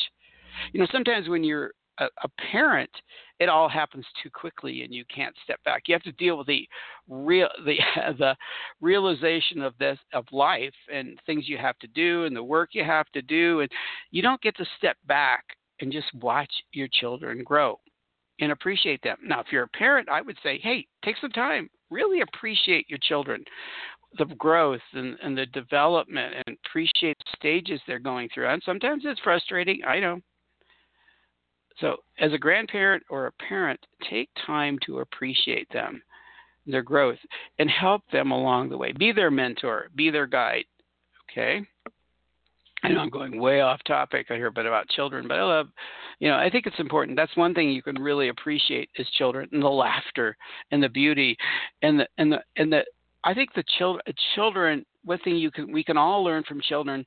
You 0.73 0.81
know, 0.81 0.87
sometimes 0.91 1.29
when 1.29 1.45
you're 1.45 1.73
a, 2.01 2.07
a 2.23 2.29
parent, 2.51 2.91
it 3.41 3.49
all 3.49 3.69
happens 3.69 4.07
too 4.23 4.31
quickly 4.31 4.83
and 4.83 4.93
you 4.93 5.05
can't 5.15 5.35
step 5.45 5.63
back. 5.65 5.83
You 5.87 5.95
have 5.95 6.03
to 6.03 6.13
deal 6.13 6.39
with 6.39 6.47
the 6.47 6.69
real 7.09 7.49
the 7.65 7.77
the 8.19 8.37
realization 8.81 9.63
of 9.63 9.75
this 9.79 9.99
of 10.13 10.25
life 10.33 10.75
and 10.93 11.19
things 11.27 11.49
you 11.49 11.59
have 11.59 11.79
to 11.79 11.87
do 11.89 12.25
and 12.25 12.35
the 12.35 12.43
work 12.43 12.71
you 12.73 12.85
have 12.85 13.09
to 13.13 13.23
do 13.23 13.61
and 13.61 13.71
you 14.11 14.23
don't 14.23 14.43
get 14.43 14.57
to 14.57 14.67
step 14.77 14.97
back 15.07 15.45
and 15.81 15.93
just 15.93 16.13
watch 16.15 16.53
your 16.73 16.89
children 16.93 17.45
grow 17.45 17.79
and 18.41 18.53
appreciate 18.53 19.03
them. 19.03 19.19
Now, 19.23 19.41
if 19.41 19.47
you're 19.51 19.65
a 19.65 19.69
parent, 19.69 20.09
I 20.09 20.21
would 20.21 20.39
say, 20.43 20.59
hey, 20.63 20.87
take 21.05 21.17
some 21.21 21.31
time, 21.31 21.69
really 21.91 22.21
appreciate 22.21 22.89
your 22.89 22.99
children, 23.03 23.45
the 24.17 24.27
growth 24.27 24.81
and, 24.93 25.17
and 25.23 25.37
the 25.37 25.47
development, 25.47 26.35
and 26.47 26.57
appreciate 26.65 27.17
the 27.19 27.37
stages 27.37 27.81
they're 27.87 27.99
going 27.99 28.29
through. 28.33 28.49
And 28.49 28.63
sometimes 28.65 29.03
it's 29.05 29.21
frustrating, 29.21 29.81
I 29.87 30.01
know. 30.01 30.21
So, 31.81 31.97
as 32.19 32.33
a 32.33 32.39
grandparent 32.39 33.05
or 33.09 33.27
a 33.27 33.33
parent, 33.33 33.79
take 34.11 34.29
time 34.47 34.79
to 34.87 34.99
appreciate 34.99 35.69
them, 35.73 36.03
their 36.67 36.83
growth, 36.83 37.19
and 37.59 37.71
help 37.71 38.03
them 38.11 38.33
along 38.33 38.69
the 38.69 38.79
way. 38.79 38.93
Be 38.93 39.13
their 39.13 39.31
mentor, 39.31 39.89
be 39.95 40.11
their 40.11 40.27
guide. 40.27 40.65
Okay? 41.31 41.65
I 42.83 42.89
know 42.89 43.01
I'm 43.01 43.11
going 43.11 43.41
way 43.41 43.61
off 43.61 43.81
topic 43.87 44.27
here, 44.29 44.51
but 44.51 44.67
about 44.67 44.89
children, 44.89 45.27
but 45.27 45.39
I 45.39 45.43
love, 45.43 45.69
you 46.21 46.29
know, 46.29 46.37
I 46.37 46.49
think 46.49 46.67
it's 46.67 46.79
important. 46.79 47.17
That's 47.17 47.37
one 47.37 47.53
thing 47.55 47.71
you 47.71 47.83
can 47.83 48.01
really 48.01 48.29
appreciate 48.29 48.89
is 48.97 49.07
children 49.17 49.49
and 49.53 49.63
the 49.63 49.69
laughter 49.69 50.37
and 50.71 50.83
the 50.83 50.89
beauty 50.89 51.37
and 51.83 51.99
the 52.01 52.07
and 52.19 52.33
the 52.33 52.39
and 52.57 52.73
the. 52.73 52.85
I 53.25 53.35
think 53.35 53.53
the 53.53 53.65
children, 53.79 54.03
children, 54.37 54.87
one 55.05 55.19
thing 55.25 55.37
you 55.37 55.51
can 55.51 55.73
we 55.73 55.83
can 55.83 55.97
all 55.97 56.23
learn 56.23 56.45
from 56.45 56.61
children 56.61 57.05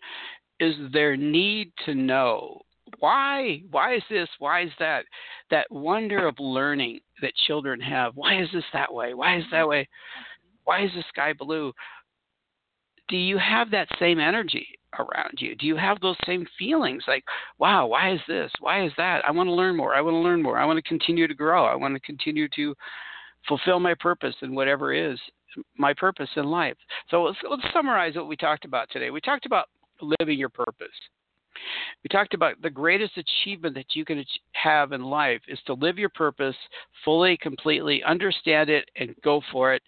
is 0.60 0.76
their 0.92 1.16
need 1.16 1.72
to 1.86 1.96
know 1.96 2.62
why 3.00 3.62
why 3.72 3.96
is 3.96 4.04
this? 4.10 4.30
Why 4.40 4.64
is 4.64 4.72
that 4.80 5.06
that 5.50 5.68
wonder 5.72 6.28
of 6.28 6.36
learning 6.40 7.00
that 7.22 7.34
children 7.48 7.80
have? 7.82 8.16
Why 8.16 8.42
is 8.42 8.50
this 8.54 8.64
that 8.74 8.94
way? 8.94 9.14
Why 9.14 9.38
is 9.38 9.44
that 9.52 9.62
mm-hmm. 9.62 9.70
way? 9.70 9.90
Why 10.64 10.84
is 10.84 10.92
the 10.96 11.04
sky 11.10 11.34
blue? 11.34 11.74
Do 13.08 13.18
you 13.18 13.38
have 13.38 13.72
that 13.72 13.88
same 14.00 14.20
energy 14.20 14.68
around 15.00 15.40
you? 15.40 15.56
Do 15.56 15.66
you 15.66 15.76
have 15.76 16.00
those 16.00 16.18
same 16.26 16.46
feelings 16.58 17.04
like 17.08 17.24
wow 17.60 17.88
why 17.88 18.14
is 18.14 18.22
this? 18.28 18.52
Why 18.60 18.86
is 18.86 18.92
that? 18.98 19.24
I 19.26 19.32
want 19.32 19.48
to 19.48 19.54
learn 19.54 19.76
more. 19.76 19.96
I 19.96 20.02
want 20.02 20.16
to 20.16 20.20
learn 20.20 20.42
more. 20.42 20.58
I 20.58 20.66
want 20.66 20.78
to 20.78 20.90
continue 20.90 21.28
to 21.28 21.34
grow. 21.34 21.66
I 21.66 21.76
want 21.76 21.96
to 21.96 22.00
continue 22.02 22.48
to 22.56 22.76
fulfill 23.48 23.80
my 23.80 23.96
purpose 24.00 24.36
in 24.42 24.54
whatever 24.54 24.94
is 24.94 25.20
my 25.78 25.94
purpose 25.94 26.30
in 26.38 26.46
life. 26.46 26.78
So 27.10 27.24
let's, 27.24 27.38
let's 27.50 27.74
summarize 27.74 28.16
what 28.16 28.30
we 28.30 28.38
talked 28.38 28.64
about 28.64 28.88
today. 28.90 29.10
We 29.10 29.20
talked 29.20 29.46
about 29.46 29.68
living 30.02 30.40
your 30.40 30.48
purpose 30.48 30.88
we 32.04 32.08
talked 32.10 32.34
about 32.34 32.62
the 32.62 32.70
greatest 32.70 33.14
achievement 33.18 33.76
that 33.76 33.96
you 33.96 34.06
can 34.06 34.24
have 34.54 34.92
in 34.92 35.04
life 35.04 35.42
is 35.48 35.60
to 35.68 35.74
live 35.74 35.98
your 35.98 36.10
purpose 36.10 36.56
fully, 37.06 37.38
completely, 37.38 38.04
understand 38.04 38.70
it, 38.70 38.90
and 38.96 39.16
go 39.24 39.42
for 39.52 39.74
it. 39.74 39.82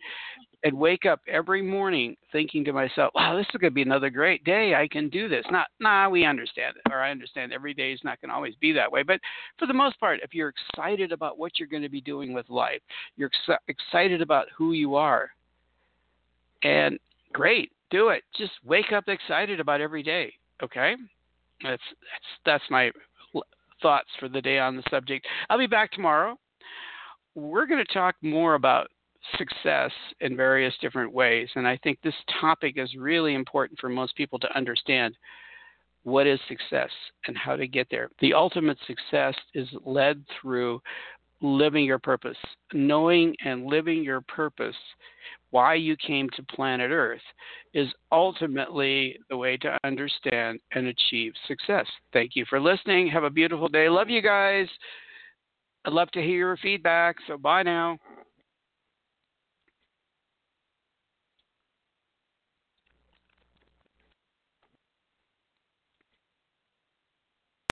And 0.65 0.77
wake 0.77 1.05
up 1.05 1.19
every 1.27 1.61
morning 1.61 2.15
thinking 2.31 2.63
to 2.63 2.71
myself, 2.71 3.11
wow, 3.15 3.35
this 3.35 3.45
is 3.53 3.59
going 3.59 3.71
to 3.71 3.75
be 3.75 3.81
another 3.81 4.09
great 4.09 4.45
day. 4.45 4.75
I 4.75 4.87
can 4.87 5.09
do 5.09 5.27
this. 5.27 5.43
Not, 5.51 5.67
nah, 5.81 6.07
we 6.07 6.23
understand 6.23 6.75
it. 6.77 6.89
Or 6.89 7.01
I 7.01 7.11
understand 7.11 7.51
every 7.51 7.73
day 7.73 7.91
is 7.91 7.99
not 8.05 8.21
going 8.21 8.29
to 8.29 8.35
always 8.35 8.55
be 8.61 8.71
that 8.71 8.89
way. 8.89 9.03
But 9.03 9.19
for 9.59 9.65
the 9.65 9.73
most 9.73 9.99
part, 9.99 10.21
if 10.23 10.33
you're 10.33 10.53
excited 10.71 11.11
about 11.11 11.37
what 11.37 11.59
you're 11.59 11.67
going 11.67 11.83
to 11.83 11.89
be 11.89 11.99
doing 11.99 12.31
with 12.31 12.49
life, 12.49 12.79
you're 13.17 13.29
ex- 13.49 13.59
excited 13.67 14.21
about 14.21 14.47
who 14.57 14.71
you 14.71 14.95
are, 14.95 15.31
and 16.63 16.97
great, 17.33 17.71
do 17.89 18.09
it. 18.09 18.23
Just 18.37 18.53
wake 18.63 18.93
up 18.93 19.09
excited 19.09 19.59
about 19.59 19.81
every 19.81 20.01
day. 20.01 20.33
Okay? 20.63 20.95
That's 21.63 21.81
that's 21.81 22.25
that's 22.45 22.63
my 22.69 22.91
thoughts 23.81 24.09
for 24.19 24.29
the 24.29 24.41
day 24.41 24.59
on 24.59 24.75
the 24.75 24.83
subject. 24.89 25.25
I'll 25.49 25.57
be 25.57 25.67
back 25.67 25.91
tomorrow. 25.91 26.37
We're 27.35 27.65
going 27.65 27.83
to 27.85 27.93
talk 27.93 28.15
more 28.21 28.55
about 28.55 28.87
success 29.37 29.91
in 30.21 30.35
various 30.35 30.73
different 30.81 31.13
ways, 31.13 31.49
and 31.55 31.67
I 31.67 31.77
think 31.77 31.99
this 32.01 32.13
topic 32.41 32.75
is 32.77 32.93
really 32.95 33.33
important 33.33 33.79
for 33.79 33.89
most 33.89 34.15
people 34.15 34.37
to 34.39 34.55
understand 34.55 35.15
what 36.03 36.27
is 36.27 36.39
success 36.47 36.89
and 37.27 37.37
how 37.37 37.55
to 37.55 37.65
get 37.65 37.87
there. 37.89 38.09
The 38.19 38.33
ultimate 38.33 38.77
success 38.85 39.35
is 39.53 39.67
led 39.85 40.23
through 40.41 40.81
living 41.41 41.85
your 41.85 41.99
purpose, 41.99 42.37
knowing 42.73 43.35
and 43.45 43.65
living 43.65 44.03
your 44.03 44.21
purpose 44.21 44.75
why 45.53 45.75
you 45.75 45.95
came 45.97 46.27
to 46.31 46.41
planet 46.43 46.89
Earth 46.91 47.21
is 47.75 47.87
ultimately 48.11 49.15
the 49.29 49.37
way 49.37 49.55
to 49.57 49.77
understand 49.83 50.59
and 50.73 50.87
achieve 50.87 51.31
success. 51.47 51.85
Thank 52.11 52.31
you 52.35 52.43
for 52.49 52.59
listening. 52.59 53.07
Have 53.09 53.23
a 53.23 53.29
beautiful 53.29 53.67
day. 53.67 53.87
Love 53.87 54.09
you 54.09 54.23
guys. 54.23 54.67
I'd 55.85 55.93
love 55.93 56.09
to 56.11 56.21
hear 56.21 56.37
your 56.37 56.57
feedback. 56.57 57.17
So 57.27 57.37
bye 57.37 57.61
now. 57.61 57.99